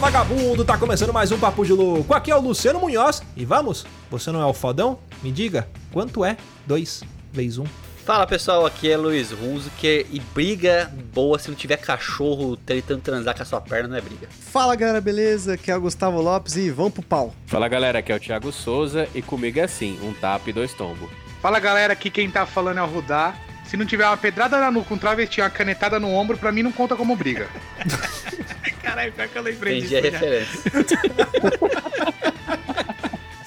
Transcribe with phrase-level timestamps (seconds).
[0.00, 2.12] Vagabundo, tá começando mais um Papo de Louco.
[2.12, 3.86] Aqui é o Luciano Munhoz e vamos?
[4.10, 4.98] Você não é o fodão?
[5.22, 7.62] Me diga, quanto é 2 vezes 1?
[7.62, 7.89] Um?
[8.10, 13.36] Fala pessoal, aqui é Luiz Hunziker e briga boa se não tiver cachorro tentando transar
[13.36, 14.26] com a sua perna não é briga.
[14.28, 15.54] Fala galera, beleza?
[15.54, 17.32] Aqui é o Gustavo Lopes e vamos pro pau.
[17.46, 20.74] Fala galera, aqui é o Thiago Souza e comigo é assim, um tapa e dois
[20.74, 21.08] tombos.
[21.40, 23.32] Fala galera, aqui quem tá falando é o Rudá.
[23.64, 26.64] Se não tiver uma pedrada na nuca, um travesti, uma canetada no ombro, pra mim
[26.64, 27.46] não conta como briga.
[28.82, 30.12] Caralho, pior que eu lembrei Entendi a disso.
[30.12, 30.18] já.
[30.18, 30.60] referência.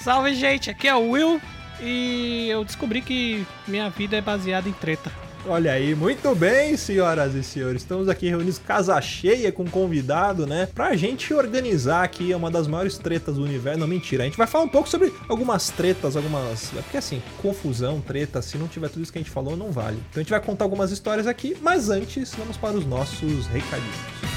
[0.00, 0.70] Salve, gente.
[0.70, 1.38] Aqui é o Will.
[1.80, 5.10] E eu descobri que minha vida é baseada em treta.
[5.46, 7.82] Olha aí, muito bem, senhoras e senhores.
[7.82, 10.66] Estamos aqui reunidos casa cheia com um convidado, né?
[10.74, 13.78] Pra gente organizar aqui uma das maiores tretas do universo.
[13.78, 14.22] Não, mentira.
[14.22, 16.74] A gente vai falar um pouco sobre algumas tretas, algumas.
[16.74, 19.70] é Porque assim, confusão, treta, se não tiver tudo isso que a gente falou, não
[19.70, 19.98] vale.
[20.08, 24.34] Então a gente vai contar algumas histórias aqui, mas antes, vamos para os nossos recadinhos.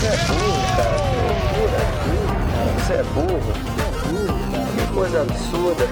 [0.00, 0.06] Você
[2.94, 3.52] é burro.
[4.74, 5.84] Que coisa absurda.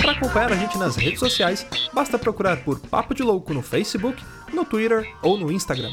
[0.00, 4.24] Para acompanhar a gente nas redes sociais, basta procurar por Papo de Louco no Facebook,
[4.50, 5.92] no Twitter ou no Instagram.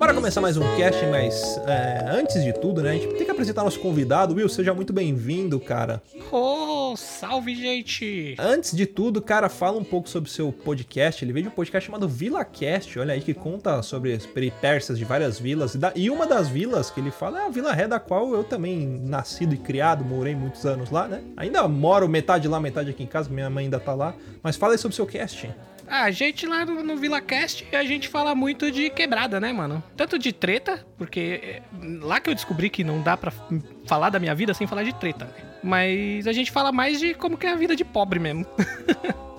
[0.00, 3.30] Bora começar mais um cast, mas é, antes de tudo, né, a gente tem que
[3.30, 4.34] apresentar nosso convidado.
[4.34, 6.02] Will, seja muito bem-vindo, cara.
[6.32, 8.34] Ô, salve, gente.
[8.38, 11.22] Antes de tudo, cara, fala um pouco sobre o seu podcast.
[11.22, 15.04] Ele veio de um podcast chamado VilaCast, olha aí, que conta sobre as peripécias de
[15.04, 15.74] várias vilas.
[15.74, 18.42] E E uma das vilas que ele fala é a Vila Ré, da qual eu
[18.42, 21.20] também nascido e criado, morei muitos anos lá, né?
[21.36, 24.14] Ainda moro metade lá, metade aqui em casa, minha mãe ainda tá lá.
[24.42, 25.50] Mas fala aí sobre o seu cast.
[25.90, 29.82] Ah, a gente lá no, no VilaCast, a gente fala muito de quebrada, né, mano?
[29.96, 31.62] Tanto de treta, porque é,
[32.00, 33.42] lá que eu descobri que não dá pra f-
[33.86, 35.32] falar da minha vida sem falar de treta, né?
[35.62, 38.46] Mas a gente fala mais de como que é a vida de pobre mesmo.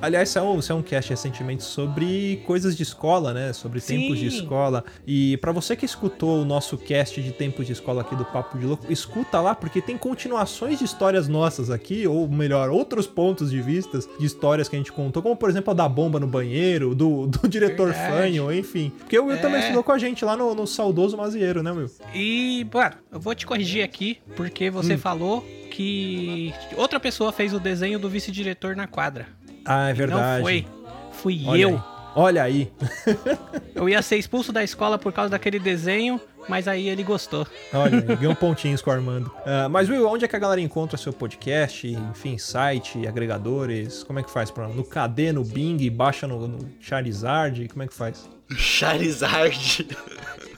[0.01, 3.53] Aliás, isso é um, isso é um cast recentemente sobre coisas de escola, né?
[3.53, 3.99] Sobre Sim.
[4.01, 4.83] tempos de escola.
[5.05, 8.57] E pra você que escutou o nosso cast de tempos de escola aqui do Papo
[8.57, 13.51] de Louco, escuta lá, porque tem continuações de histórias nossas aqui, ou melhor, outros pontos
[13.51, 16.27] de vistas de histórias que a gente contou, como por exemplo a da bomba no
[16.27, 18.11] banheiro, do, do diretor Verdade.
[18.11, 18.91] fanho, enfim.
[18.99, 19.39] Porque o Will É.
[19.39, 21.89] também estudou com a gente lá no, no saudoso Mazieiro, né, Will?
[22.13, 27.59] E, mano, eu vou te corrigir aqui, porque você falou que outra pessoa fez o
[27.59, 29.27] desenho do vice-diretor na quadra.
[29.65, 30.37] Ah, é verdade.
[30.37, 30.67] Não foi.
[31.11, 31.69] Fui Olha eu.
[31.69, 31.91] aí.
[32.15, 32.71] Olha aí.
[33.73, 37.47] Eu ia ser expulso da escola por causa daquele desenho, mas aí ele gostou.
[37.73, 39.31] Olha, ganhou pontinhos com o Armando.
[39.45, 41.87] Ah, mas, Will, onde é que a galera encontra seu podcast?
[41.87, 44.03] Enfim, site, agregadores?
[44.03, 44.51] Como é que faz?
[44.51, 47.67] Pra, no KD, no Bing, baixa no, no Charizard?
[47.69, 48.29] Como é que faz?
[48.57, 49.87] Charizard.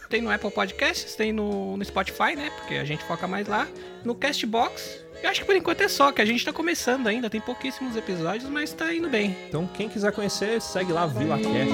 [0.09, 2.51] Tem no Apple Podcasts, tem no, no Spotify, né?
[2.57, 3.67] Porque a gente foca mais lá.
[4.03, 5.03] No Castbox.
[5.23, 7.29] Eu acho que por enquanto é só, que a gente tá começando ainda.
[7.29, 9.35] Tem pouquíssimos episódios, mas tá indo bem.
[9.47, 11.71] Então, quem quiser conhecer, segue lá, VilaCast.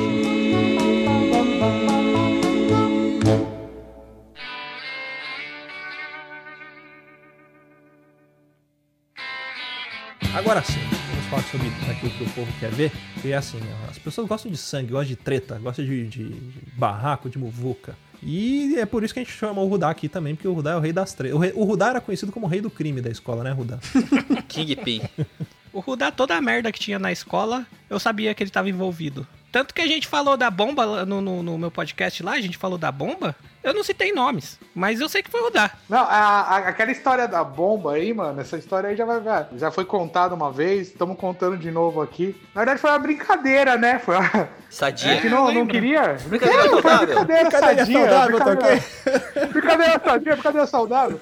[10.36, 10.80] Agora sim,
[11.10, 12.92] vamos falar sobre aquilo que o povo quer ver.
[13.24, 13.60] E é assim,
[13.90, 17.96] as pessoas gostam de sangue, gostam de treta, gostam de, de- de barraco, de muvuca.
[18.22, 20.72] E é por isso que a gente chama o Rudá aqui também, porque o Rudá
[20.72, 21.36] é o rei das tretas.
[21.38, 23.80] O, rei- o Rudá era conhecido como o rei do crime da escola, né, Rudá?
[24.48, 25.02] Kingpin.
[25.72, 29.26] O Rudá, toda a merda que tinha na escola, eu sabia que ele tava envolvido.
[29.52, 32.58] Tanto que a gente falou da bomba no, no- no meu podcast lá, a gente
[32.58, 33.36] falou da bomba.
[33.62, 35.70] Eu não citei nomes, mas eu sei que foi Rudá.
[35.90, 39.22] Não, a- a- aquela história da bomba aí, mano, essa história aí já vai,
[39.58, 42.40] já foi contada uma vez, estamos contando de novo aqui.
[42.56, 44.00] Na verdade foi uma brincadeira, né?
[44.00, 44.48] Foi uma...
[44.70, 45.20] Sadia.
[45.20, 46.16] que não, não queria.
[46.28, 47.08] Brincadeira Não, foi saudável.
[47.08, 51.20] brincadeira, Brincadeira sadia, saudável, tá brincadeira- Brincadeira sadia, brincadeira saudável.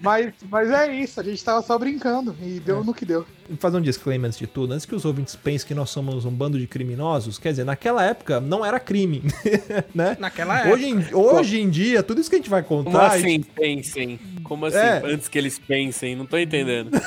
[0.00, 3.24] Mas, mas é isso, a gente tava só brincando e deu no que deu.
[3.58, 6.30] Fazer um disclaimer antes de tudo, antes que os ouvintes pensem que nós somos um
[6.30, 9.22] bando de criminosos, quer dizer, naquela época não era crime,
[9.94, 10.16] né?
[10.18, 10.74] Naquela época.
[10.74, 13.08] Hoje em, hoje em dia, tudo isso que a gente vai Como contar.
[13.12, 14.18] assim pensem?
[14.42, 14.76] Como assim?
[14.78, 15.02] É.
[15.04, 16.14] Antes que eles pensem?
[16.16, 16.90] Não tô entendendo.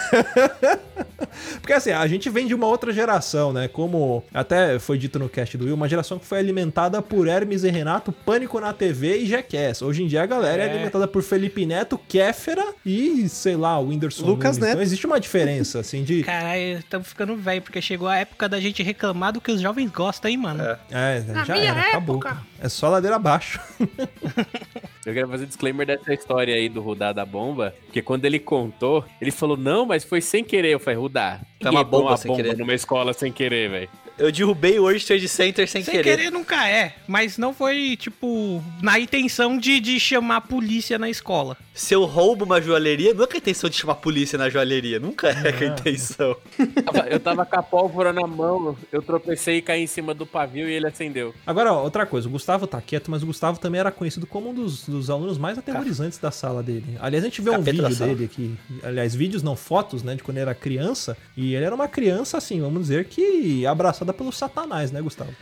[1.61, 3.67] Porque assim, a gente vem de uma outra geração, né?
[3.67, 7.63] Como até foi dito no cast do Will, uma geração que foi alimentada por Hermes
[7.63, 9.81] e Renato, Pânico na TV e Jackass.
[9.81, 10.69] Hoje em dia a galera é, É.
[10.71, 14.59] alimentada por Felipe Neto, Kéfera e, sei lá, o Whindersson Lucas Nunes.
[14.61, 14.69] Neto.
[14.71, 16.23] Então existe uma diferença, assim, de...
[16.27, 19.89] Caralho, estamos ficando velho, porque chegou a época da gente reclamar do que os jovens
[19.89, 20.61] gostam, hein, mano?
[20.61, 20.77] É.
[20.91, 22.17] É, Na já minha era, acabou.
[22.17, 22.37] época.
[22.59, 23.61] É só ladeira abaixo.
[25.07, 29.05] Eu quero fazer disclaimer dessa história aí do Rudá da bomba, porque quando ele contou,
[29.21, 30.73] ele falou, não, mas foi sem querer.
[30.73, 32.57] Eu falei, Rudá, Foi uma ninguém põe bomba sem querer.
[32.57, 33.89] numa escola sem querer, velho.
[34.17, 36.17] Eu derrubei o World Trade Center sem, Sem querer.
[36.17, 36.31] querer.
[36.31, 41.55] nunca é, mas não foi, tipo, na intenção de, de chamar a polícia na escola.
[41.73, 44.99] Se eu roubo uma joalheria, nunca é a intenção de chamar a polícia na joalheria.
[44.99, 46.35] Nunca é a intenção.
[47.09, 50.67] Eu tava com a pólvora na mão, eu tropecei e caí em cima do pavio
[50.67, 51.35] e ele acendeu.
[51.45, 54.49] Agora, ó, outra coisa, o Gustavo tá quieto, mas o Gustavo também era conhecido como
[54.49, 56.97] um dos, dos alunos mais aterrorizantes da sala dele.
[56.99, 58.55] Aliás, a gente vê um Capeta da vídeo dele aqui.
[58.81, 60.15] Aliás, vídeos não fotos, né?
[60.15, 61.15] De quando ele era criança.
[61.35, 65.33] E ele era uma criança, assim, vamos dizer que abraçada pelo satanás, né, Gustavo?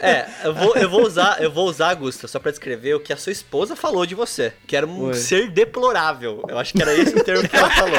[0.00, 3.12] É, eu vou, eu vou usar, eu vou usar, Augusta, só pra descrever o que
[3.12, 4.52] a sua esposa falou de você.
[4.66, 5.14] Que era um Oi.
[5.14, 6.42] ser deplorável.
[6.48, 7.96] Eu acho que era esse o termo que ela falou.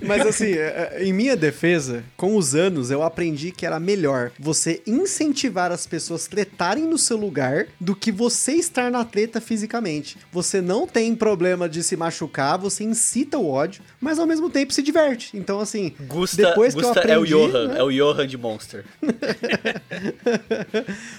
[0.00, 4.30] Mas assim, é, é, em minha defesa, com os anos eu aprendi que era melhor
[4.38, 10.18] você incentivar as pessoas tretarem no seu lugar do que você estar na treta fisicamente.
[10.30, 14.72] Você não tem problema de se machucar, você incita o ódio, mas ao mesmo tempo
[14.72, 15.36] se diverte.
[15.36, 17.78] Então assim, Gusta, depois que eu Gusta aprendi, é o Johan, né?
[17.78, 18.84] é o Johan de Monster.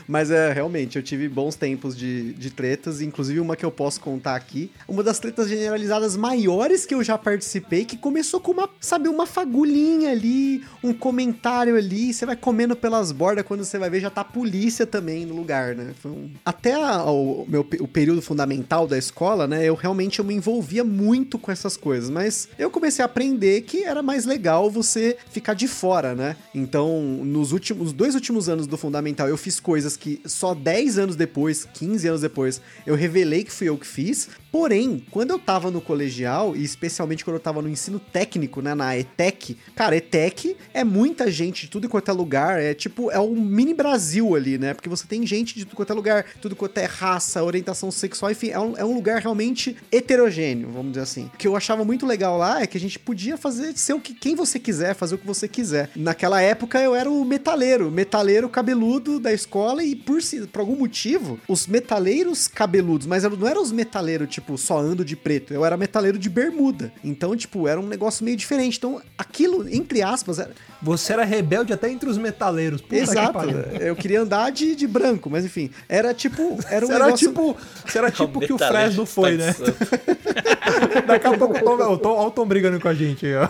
[0.08, 4.00] Mas é, realmente, eu tive bons tempos de, de tretas, inclusive uma que eu posso
[4.02, 4.72] contar aqui.
[4.88, 9.26] Uma das tretas generalizadas maiores que eu já participei, que começou com uma, sabe, uma
[9.26, 14.10] fagulhinha ali, um comentário ali, você vai comendo pelas bordas, quando você vai ver já
[14.10, 15.92] tá a polícia também no lugar, né?
[16.06, 20.34] Um- Até a- o meu o período fundamental da escola, né, eu realmente eu me
[20.34, 25.03] envolvia muito com essas coisas, mas eu comecei a aprender que era mais legal você
[25.30, 26.36] ficar de fora, né?
[26.54, 31.16] Então, nos últimos dois últimos anos do fundamental, eu fiz coisas que só 10 anos
[31.16, 34.30] depois, 15 anos depois, eu revelei que fui eu que fiz.
[34.52, 38.76] Porém, quando eu tava no colegial, e especialmente quando eu tava no ensino técnico, né,
[38.76, 43.20] na ETEC, cara, ETEC é muita gente de tudo quanto é lugar, é tipo, é
[43.20, 44.76] um mini Brasil ali, né?
[44.76, 48.32] Porque você tem gente de tudo quanto é lugar, tudo quanto é raça, orientação sexual,
[48.32, 51.32] enfim, é um, é um lugar realmente heterogêneo, vamos dizer assim.
[51.34, 54.00] O que eu achava muito legal lá é que a gente podia fazer ser o
[54.00, 55.90] que quem você quiser, fazer o que você quiser.
[55.96, 60.76] Naquela época eu era o metaleiro, metaleiro cabeludo da escola e por, si- por algum
[60.76, 65.54] motivo, os metaleiros cabeludos, mas eu não eram os metaleiros, tipo, só ando de preto,
[65.54, 66.92] eu era metaleiro de bermuda.
[67.04, 68.78] Então, tipo, era um negócio meio diferente.
[68.78, 70.52] Então, aquilo, entre aspas, era,
[70.82, 72.82] Você era rebelde até entre os metaleiros.
[72.82, 73.40] Puta Exato.
[73.80, 75.70] Eu queria andar de, de branco, mas enfim.
[75.88, 76.58] Era tipo.
[76.70, 77.28] Era um Você era negócio.
[77.30, 77.58] tipo,
[77.96, 79.54] era tipo que o Fresno foi, né?
[79.54, 79.74] Santo.
[81.08, 83.48] Daqui a pouco o Tom, o Tom, o Tom brigando com a gente aí, ó.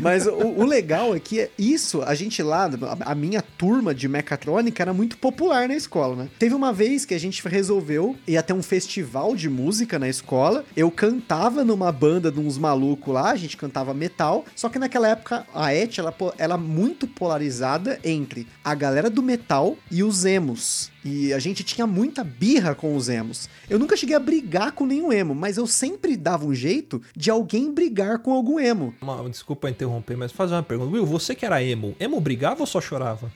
[0.00, 2.70] Mas o, o legal é que isso, a gente lá,
[3.00, 6.28] a, minha turma de mecatrônica era muito popular na escola, né?
[6.38, 10.64] Teve uma vez que a gente resolveu ir até um festival de música na escola.
[10.76, 14.44] Eu cantava numa banda de uns malucos lá, a gente cantava metal.
[14.54, 19.76] Só que naquela época a ET, ela, é muito polarizada entre a galera do metal
[19.90, 20.90] e os emos.
[21.04, 23.48] E a gente tinha muita birra com os emos.
[23.70, 27.30] Eu nunca cheguei a brigar com nenhum emo, mas eu sempre dava um jeito de
[27.30, 28.94] alguém brigar com algum emo.
[29.00, 30.90] Uma- desculpa interromper, mas fazer uma pergunta.
[30.92, 33.30] Will, você que era emo, emo brigava ou só chorava?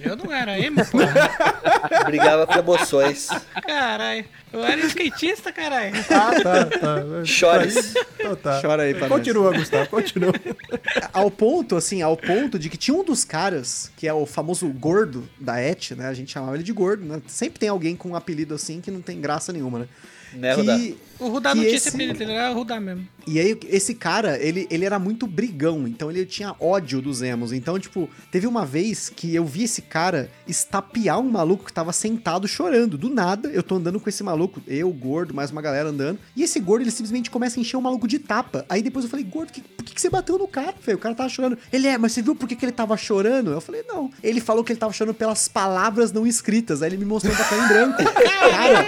[0.00, 1.12] Eu não era emo, porra.
[2.06, 3.28] Brigava com emoções.
[3.66, 4.24] Caralho.
[4.52, 5.92] Eu era skatista, caralho.
[6.10, 7.24] Ah, tá, tá.
[7.24, 7.94] Chores.
[8.18, 8.60] Então tá.
[8.62, 9.18] Chora aí pra nós.
[9.18, 10.32] Continua, Gustavo, continua.
[11.12, 14.68] Ao ponto, assim, ao ponto de que tinha um dos caras, que é o famoso
[14.68, 16.06] gordo da Et, né?
[16.06, 17.20] A gente chamava ele de gordo, né?
[17.26, 19.88] Sempre tem alguém com um apelido assim que não tem graça nenhuma, né?
[20.34, 20.76] Né, Rudá?
[20.76, 23.08] que, O Rudá não tinha esse- esse apelido, ele era o Rudá mesmo.
[23.28, 27.52] E aí, esse cara, ele, ele era muito brigão, então ele tinha ódio dos emos.
[27.52, 31.92] Então, tipo, teve uma vez que eu vi esse cara estapear um maluco que tava
[31.92, 32.96] sentado chorando.
[32.96, 36.18] Do nada, eu tô andando com esse maluco, eu, gordo, mais uma galera andando.
[36.34, 38.64] E esse gordo, ele simplesmente começa a encher o maluco de tapa.
[38.66, 40.96] Aí depois eu falei, gordo, que, por que, que você bateu no cara, velho?
[40.96, 41.58] O cara tava chorando.
[41.70, 43.50] Ele é, mas você viu por que, que ele tava chorando?
[43.50, 44.10] Eu falei, não.
[44.22, 46.80] Ele falou que ele tava chorando pelas palavras não escritas.
[46.80, 48.02] Aí ele me mostrou um papel em branco.
[48.50, 48.86] Cara,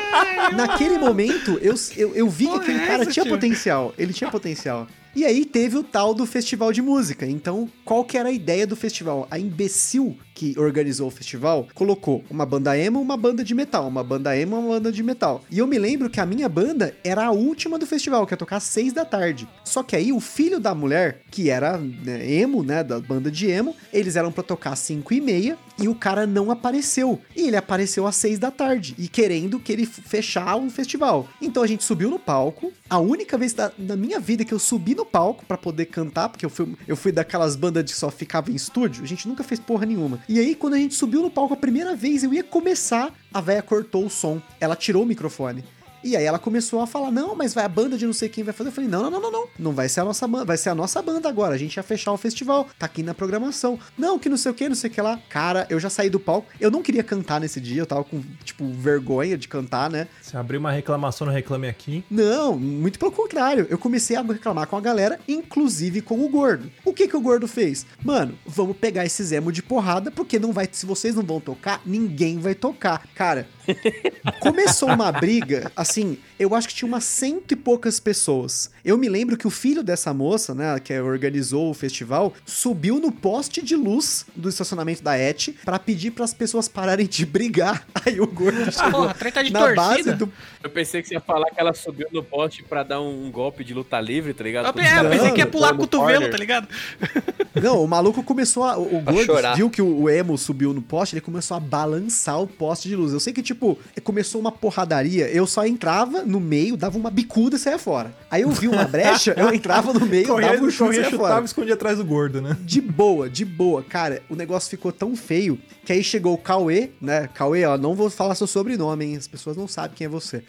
[0.56, 3.32] naquele momento, eu, eu, eu vi que aquele é cara essa, tinha tio?
[3.34, 3.94] potencial.
[3.98, 4.86] Ele tinha potencial.
[5.14, 7.26] E aí teve o tal do festival de música.
[7.26, 9.26] Então, qual que era a ideia do festival?
[9.30, 14.02] A imbecil que organizou o festival colocou uma banda emo, uma banda de metal, uma
[14.02, 15.44] banda emo, uma banda de metal.
[15.50, 18.38] E eu me lembro que a minha banda era a última do festival, que ia
[18.38, 19.46] tocar às seis da tarde.
[19.62, 23.50] Só que aí o filho da mulher, que era né, emo, né, da banda de
[23.50, 27.20] emo, eles eram pra tocar às cinco e meia e o cara não apareceu.
[27.36, 31.28] E ele apareceu às seis da tarde e querendo que ele f- fechar o festival.
[31.42, 32.72] Então a gente subiu no palco.
[32.88, 36.28] A única vez da, da minha vida que eu subi no palco pra poder cantar,
[36.30, 39.44] porque eu fui, eu fui daquelas bandas de só ficava em estúdio, a gente nunca
[39.44, 40.18] fez porra nenhuma.
[40.32, 43.40] E aí, quando a gente subiu no palco a primeira vez, eu ia começar, a
[43.40, 44.40] véia cortou o som.
[44.60, 45.64] Ela tirou o microfone.
[46.02, 48.44] E aí ela começou a falar: "Não, mas vai a banda de não sei quem
[48.44, 48.70] vai fazer".
[48.70, 49.48] Eu falei: "Não, não, não, não, não.
[49.58, 51.54] Não vai ser a nossa banda, vai ser a nossa banda agora.
[51.54, 53.78] A gente ia fechar o festival, tá aqui na programação".
[53.96, 55.20] Não, que não sei o que, não sei o que lá.
[55.28, 56.48] Cara, eu já saí do palco.
[56.60, 60.08] Eu não queria cantar nesse dia, eu tava com tipo vergonha de cantar, né?
[60.22, 62.04] Se abrir uma reclamação no Reclame Aqui.
[62.10, 63.66] Não, muito pelo contrário.
[63.70, 66.70] Eu comecei a reclamar com a galera, inclusive com o gordo.
[66.84, 67.86] O que que o gordo fez?
[68.04, 71.80] Mano, vamos pegar esse emo de porrada, porque não vai, se vocês não vão tocar,
[71.84, 73.06] ninguém vai tocar.
[73.14, 73.46] Cara,
[74.40, 78.70] começou uma briga, assim, eu acho que tinha umas cento e poucas pessoas.
[78.84, 83.12] Eu me lembro que o filho dessa moça, né, que organizou o festival, subiu no
[83.12, 87.86] poste de luz do estacionamento da Et pra pedir pras pessoas pararem de brigar.
[88.06, 89.82] Aí o gordo chegou Porra, treta de na torcida.
[89.82, 93.00] base do Eu pensei que você ia falar que ela subiu no poste pra dar
[93.00, 94.66] um golpe de luta livre, tá ligado?
[94.66, 96.68] Eu, é, eu pensei que ia pular cotovelo, tá ligado?
[97.60, 98.78] Não, o maluco começou a.
[98.78, 102.40] O, o gordo viu que o, o emo subiu no poste, ele começou a balançar
[102.40, 103.12] o poste de luz.
[103.12, 103.59] Eu sei que, tipo,
[104.02, 105.28] começou uma porradaria.
[105.28, 108.14] Eu só entrava no meio, dava uma bicuda e saía fora.
[108.30, 111.00] Aí eu vi uma brecha, eu entrava no meio, Corria, dava um chute e corria
[111.02, 111.42] saía chutava fora.
[111.42, 112.56] e escondia atrás do gordo, né?
[112.62, 113.82] De boa, de boa.
[113.82, 117.28] Cara, o negócio ficou tão feio que aí chegou o Cauê, né?
[117.34, 119.16] Cauê, ó, não vou falar seu sobrenome, hein?
[119.16, 120.42] As pessoas não sabem quem é você.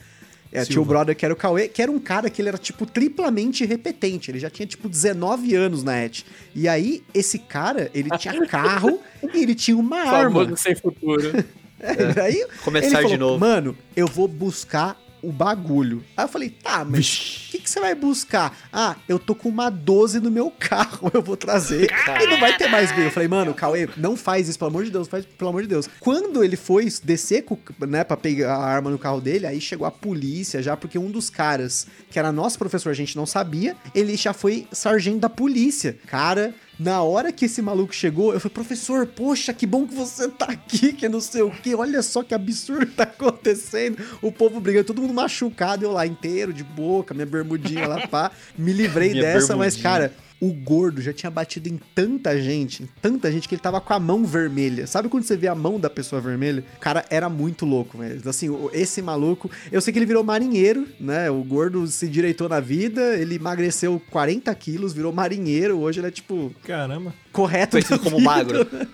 [0.53, 2.57] É, tinha o brother que era o Cauê, que era um cara que ele era,
[2.57, 4.29] tipo, triplamente repetente.
[4.29, 6.23] Ele já tinha, tipo, 19 anos na ET.
[6.53, 8.99] E aí, esse cara, ele tinha carro
[9.33, 10.41] e ele tinha uma arma.
[10.41, 11.43] Famoso sem futuro.
[11.81, 13.39] É, Aí, Começar falou, de novo.
[13.39, 16.03] Mano, eu vou buscar o bagulho.
[16.17, 18.57] Aí eu falei, tá, mas o que, que você vai buscar?
[18.71, 21.91] Ah, eu tô com uma 12 no meu carro, eu vou trazer.
[22.21, 23.05] E não vai ter mais vídeo.
[23.05, 25.67] Eu falei, mano, Cauê, não faz isso, pelo amor de Deus, faz, pelo amor de
[25.67, 25.87] Deus.
[25.99, 29.85] Quando ele foi descer, com, né, pra pegar a arma no carro dele, aí chegou
[29.85, 33.75] a polícia já, porque um dos caras, que era nosso professor, a gente não sabia,
[33.93, 35.97] ele já foi sargento da polícia.
[36.07, 40.27] Cara, na hora que esse maluco chegou, eu falei, professor, poxa, que bom que você
[40.27, 43.99] tá aqui, que não sei o que, olha só que absurdo que tá acontecendo.
[44.19, 48.31] O povo brigando, todo mundo machucado, eu lá inteiro, de boca, minha bermudinha lá, pá.
[48.57, 49.83] Me livrei dessa, mas, bermudinha.
[49.83, 53.79] cara, o gordo já tinha batido em tanta gente, em tanta gente, que ele tava
[53.79, 54.87] com a mão vermelha.
[54.87, 56.63] Sabe quando você vê a mão da pessoa vermelha?
[56.77, 58.19] O cara era muito louco, velho.
[58.27, 59.49] Assim, o- esse maluco.
[59.71, 61.29] Eu sei que ele virou marinheiro, né?
[61.29, 65.77] O gordo se direitou na vida, ele emagreceu 40 quilos, virou marinheiro.
[65.79, 67.13] Hoje ele é, tipo, Caramba.
[67.31, 67.71] correto.
[67.71, 68.57] Conhecido da como vida, magro.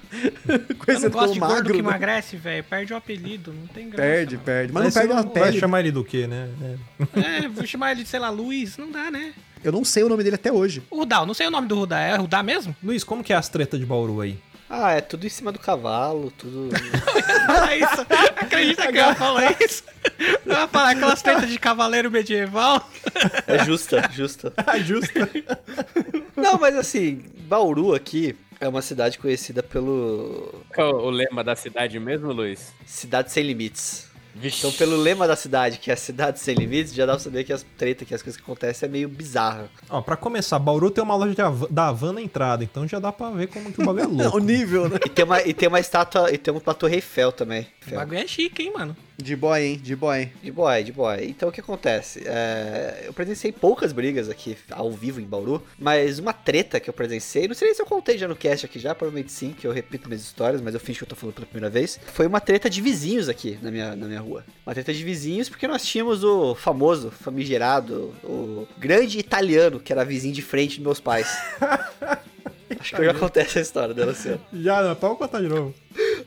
[0.48, 1.74] Eu não Conhecido gosto como de gordo magro.
[1.74, 1.90] que né?
[1.90, 2.64] emagrece, velho.
[2.64, 4.02] Perde o apelido, não tem graça.
[4.10, 4.46] Perde, mano.
[4.46, 4.74] perde.
[4.74, 6.50] Mas, Mas não perde você a Vai chamar ele do quê, né?
[7.16, 7.46] É.
[7.46, 8.78] É, vou chamar ele de, sei lá, Luiz.
[8.78, 9.34] Não dá, né?
[9.64, 10.84] Eu não sei o nome dele até hoje.
[10.90, 12.00] O Rudá, eu não sei o nome do Rudá.
[12.00, 12.76] É Rudá mesmo?
[12.84, 14.38] Luiz, como que é as tretas de Bauru aí?
[14.70, 16.70] Ah, é tudo em cima do cavalo, tudo.
[17.48, 18.06] Fala isso.
[18.36, 19.84] Acredita que eu ia falar isso?
[20.46, 22.86] Eu ia falar aquelas tretas de cavaleiro medieval.
[23.48, 24.54] É justa, justa.
[24.68, 25.14] Ah, justo.
[26.36, 31.98] Não, mas assim, Bauru aqui é uma cidade conhecida pelo Qual o lema da cidade
[32.00, 32.74] mesmo, Luiz?
[32.86, 34.07] Cidade Sem Limites.
[34.40, 34.60] Vixe.
[34.60, 37.44] Então, pelo lema da cidade, que é a cidade sem limites, já dá pra saber
[37.44, 39.70] que as tretas, que as coisas que acontecem é meio bizarra.
[39.90, 43.00] Ó, pra começar, Bauru tem uma loja de Havan- da Havan na entrada, então já
[43.00, 44.38] dá pra ver como que o bagulho é louco.
[44.38, 45.00] o nível, né?
[45.06, 47.68] E tem uma, e tem uma estátua, e tem uma pra Torre Eiffel também.
[47.92, 48.96] O bagulho é chique, hein, mano?
[49.18, 49.80] De boy, hein?
[49.82, 50.32] De boy.
[50.44, 51.26] De boy, de boy.
[51.26, 52.22] Então o que acontece?
[52.26, 56.94] É, eu presenciei poucas brigas aqui ao vivo em Bauru, mas uma treta que eu
[56.94, 59.72] presenciei, não sei se eu contei já no cast aqui já, provavelmente sim, que eu
[59.72, 62.00] repito minhas histórias, mas eu fingi que eu tô falando pela primeira vez.
[62.14, 64.46] Foi uma treta de vizinhos aqui na minha, na minha rua.
[64.66, 70.06] Uma treta de vizinhos porque nós tínhamos o famoso, famigerado, o grande italiano, que era
[70.06, 71.28] vizinho de frente dos meus pais.
[72.80, 74.38] Acho que já contei essa história dela assim.
[74.54, 75.74] Já, não, pode contar de novo.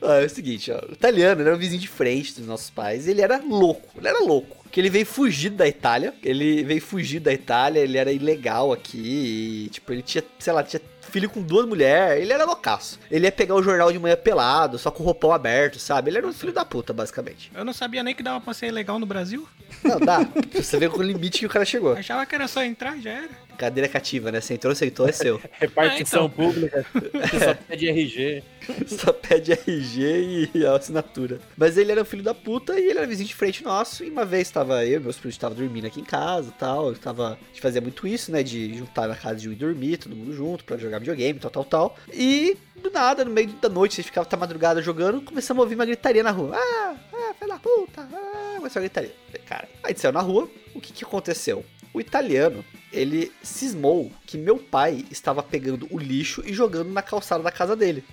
[0.02, 0.78] Ah, é o seguinte, ó.
[0.88, 3.07] O italiano ele era um vizinho de frente dos nossos pais.
[3.07, 3.99] Ele era louco.
[3.99, 4.64] Ele era louco.
[4.71, 6.14] Que ele veio fugir da Itália.
[6.23, 7.80] Ele veio fugir da Itália.
[7.80, 9.66] Ele era ilegal aqui.
[9.66, 10.80] E, tipo, ele tinha, sei lá, tinha
[11.11, 12.23] filho com duas mulheres.
[12.23, 12.99] Ele era loucaço.
[13.11, 16.11] Ele ia pegar o jornal de manhã pelado, só com o roupão aberto, sabe?
[16.11, 17.50] Ele era um filho da puta, basicamente.
[17.54, 19.47] Eu não sabia nem que dava pra ser legal no Brasil.
[19.83, 20.21] Não, dá.
[20.54, 21.95] Você vê com o limite que o cara chegou.
[21.95, 23.50] Achava que era só entrar e já era.
[23.61, 24.40] Cadeira cativa, né?
[24.40, 25.38] Você entrou, aceitou, é seu.
[25.61, 26.31] Repartição Ah, então.
[26.31, 26.87] pública.
[26.95, 28.43] Você só pede RG.
[28.87, 31.40] Só pede RG e a assinatura.
[31.57, 34.05] Mas ele era um filho da puta e ele era vizinho de frente nosso.
[34.05, 36.88] E uma vez tava eu e meus primos estavam dormindo aqui em casa e tal.
[36.88, 38.43] Eu tava, a gente fazia muito isso, né?
[38.43, 41.50] De juntar na casa de um e dormir, todo mundo junto, pra jogar videogame, tal,
[41.50, 41.97] tal, tal.
[42.12, 45.64] E do nada, no meio da noite, a gente ficava até madrugada jogando, começamos a
[45.64, 46.57] ouvir uma gritaria na rua.
[46.57, 49.12] Ah, ah, filho da puta, ah, começou a gritaria.
[49.47, 51.64] Cara, aí saiu na rua, o que que aconteceu?
[51.93, 57.42] O italiano, ele cismou que meu pai estava pegando o lixo e jogando na calçada
[57.42, 58.04] da casa dele.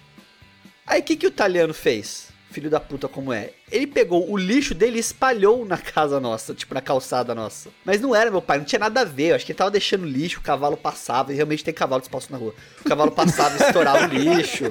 [0.86, 2.30] Aí o que, que o italiano fez?
[2.52, 3.54] Filho da puta como é.
[3.70, 7.70] Ele pegou o lixo dele e espalhou na casa nossa, tipo na calçada nossa.
[7.84, 9.32] Mas não era meu pai, não tinha nada a ver.
[9.32, 12.32] Eu acho que ele tava deixando lixo, o cavalo passava, e realmente tem cavalo espaço
[12.32, 12.54] na rua.
[12.80, 14.66] O cavalo passava e estourava o lixo.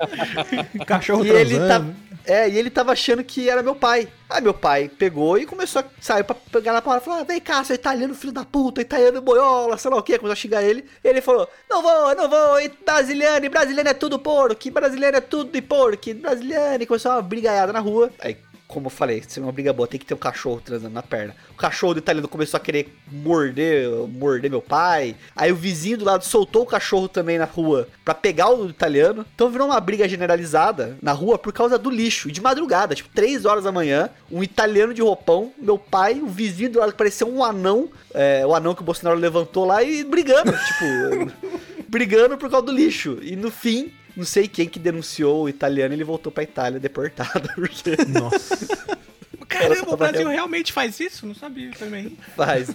[0.86, 1.82] Cachorro E ele tá.
[2.24, 4.08] É, e ele tava achando que era meu pai.
[4.30, 7.04] Aí meu pai pegou e começou a sair pra pegar na palavra.
[7.04, 10.18] Falou: ah, vem cá, seu italiano, filho da puta, italiano boiola, sei lá o que.
[10.18, 10.84] Começou a xingar ele.
[11.02, 15.16] E ele falou: não vou, não vou, e brasiliano, e brasiliano é tudo porco, brasiliano
[15.16, 16.82] é tudo de porco, brasiliano.
[16.82, 18.01] E começou uma brigaiada na rua.
[18.18, 18.36] Aí
[18.72, 21.02] como eu falei, se é uma briga boa, tem que ter um cachorro transando na
[21.02, 21.36] perna.
[21.50, 25.14] O cachorro do italiano começou a querer morder, morder meu pai.
[25.36, 28.70] Aí o vizinho do lado soltou o cachorro também na rua pra pegar o do
[28.70, 29.26] italiano.
[29.34, 32.30] Então virou uma briga generalizada na rua por causa do lixo.
[32.30, 36.26] E de madrugada, tipo 3 horas da manhã, um italiano de roupão, meu pai, o
[36.26, 40.02] vizinho do lado parecia um anão, é, o anão que o Bolsonaro levantou lá e
[40.02, 41.52] brigando, tipo,
[41.88, 43.18] brigando por causa do lixo.
[43.20, 47.48] E no fim, não sei quem que denunciou o italiano, ele voltou pra Itália deportado,
[47.54, 49.02] porque Nossa.
[49.48, 51.26] Caramba, o Brasil real- realmente faz isso?
[51.26, 52.16] Não sabia também.
[52.36, 52.70] faz.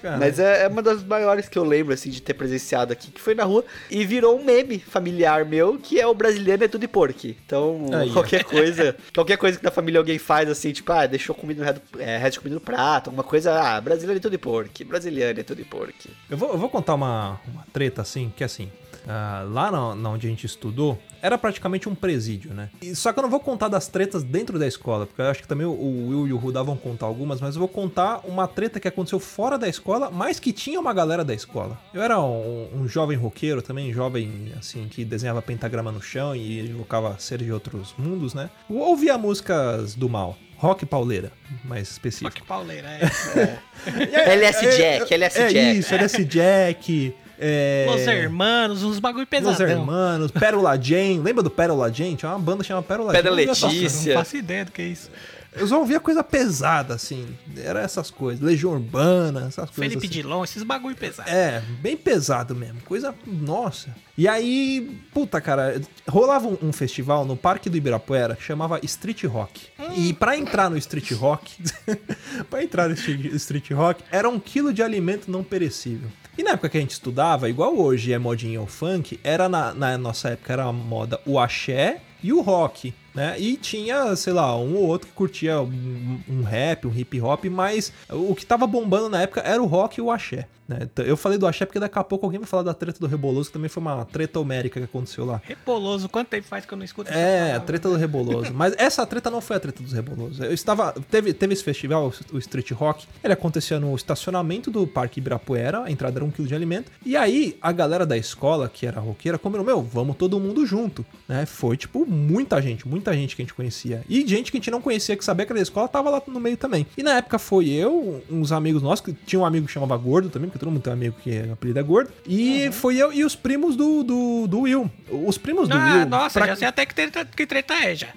[0.00, 0.18] Cara.
[0.18, 3.20] Mas é, é uma das maiores que eu lembro, assim, de ter presenciado aqui, que
[3.20, 6.82] foi na rua e virou um meme familiar meu, que é o brasileiro é tudo
[6.82, 7.26] de porco.
[7.26, 11.34] Então, Aí, qualquer coisa, qualquer coisa que da família alguém faz, assim, tipo, ah, deixou
[11.34, 14.32] comida no resto, é, resto de comida no prato, alguma coisa, ah, brasileiro é tudo
[14.32, 15.92] de porco, brasileiro é tudo de porco.
[16.30, 18.70] Eu vou, eu vou contar uma, uma treta assim, que assim,
[19.06, 22.68] ah, lá na, na onde a gente estudou, era praticamente um presídio, né?
[22.82, 25.42] E- só que eu não vou contar das tretas dentro da escola, porque eu acho
[25.42, 28.20] que também o, o Will e o Rudá vão contar algumas, mas eu vou contar
[28.24, 31.78] uma treta que aconteceu fora da escola, mas que tinha uma galera da escola.
[31.94, 36.60] Eu era um, um jovem roqueiro também, jovem, assim, que desenhava pentagrama no chão e
[36.70, 38.50] evocava seres de outros mundos, né?
[38.68, 40.36] Eu ouvia músicas do mal.
[40.58, 41.32] Rock pauleira,
[41.64, 42.30] mais específico.
[42.32, 43.58] que pauleira, é.
[44.32, 45.78] LS Jack, LS é Jack.
[45.78, 47.14] isso, LS Jack.
[47.38, 47.86] É...
[47.90, 49.66] Los Hermanos, uns bagulho Los pesadão.
[49.68, 51.18] Hermanos, Pérola Jane.
[51.18, 52.16] Lembra do Pérola Jane?
[52.16, 53.42] Tinha uma banda chamada Pérola Jane.
[53.44, 54.14] Essas- Letícia.
[54.14, 55.10] Não faço ideia do que é isso.
[55.58, 57.26] Eu só ouvia coisa pesada, assim.
[57.56, 58.42] Era essas coisas.
[58.44, 60.08] Legião Urbana, essas coisas Felipe assim.
[60.08, 61.30] Dilon, esses bagulho pesado.
[61.30, 62.82] É, bem pesado mesmo.
[62.82, 63.14] Coisa.
[63.26, 63.88] Nossa.
[64.18, 69.24] E aí, puta, cara, rolava um, um festival no Parque do Ibirapuera que chamava Street
[69.24, 69.68] Rock.
[69.96, 71.56] E pra entrar no Street Rock,
[72.50, 76.10] pra entrar no Street Rock, era um quilo de alimento não perecível.
[76.38, 79.72] E na época que a gente estudava, igual hoje é modinha o funk, era na,
[79.72, 83.34] na nossa época era a moda o axé e o rock, né?
[83.40, 87.46] E tinha, sei lá, um ou outro que curtia um, um rap, um hip hop,
[87.46, 90.46] mas o que tava bombando na época era o rock e o axé.
[90.68, 90.78] Né?
[90.82, 93.06] Então, Eu falei do axé porque daqui a pouco alguém vai falar da treta do
[93.06, 95.40] Reboloso, que também foi uma treta homérica que aconteceu lá.
[95.44, 97.66] Repoloso, quanto tempo faz que eu não escuto essa É, a palavra?
[97.66, 98.52] treta do Reboloso.
[98.52, 100.40] Mas essa treta não foi a treta dos Rebolosos.
[100.40, 100.92] Eu estava.
[101.08, 103.06] Teve, teve esse festival, o Street Rock.
[103.22, 105.84] Ele acontecia no estacionamento do Parque Ibirapuera.
[105.84, 106.90] A entrada era um quilo de alimento.
[107.04, 111.06] E aí, a galera da escola, que era roqueira, combinou: Meu, vamos todo mundo junto.
[111.28, 111.46] Né?
[111.46, 114.02] Foi, tipo, muita gente, muita gente que a gente conhecia.
[114.08, 116.22] E gente que a gente não conhecia, que sabia que era da escola, tava lá
[116.26, 116.86] no meio também.
[116.96, 120.28] E na época foi eu, uns amigos nossos, que tinha um amigo que chamava Gordo
[120.28, 122.10] também, porque todo mundo tem um amigo que é apelido é Gordo.
[122.26, 124.90] E foi eu e os primos do, do, do Will.
[125.10, 126.06] Os primos do Ah, Will.
[126.06, 128.08] nossa, pra- já sei até que treta, que treta é já.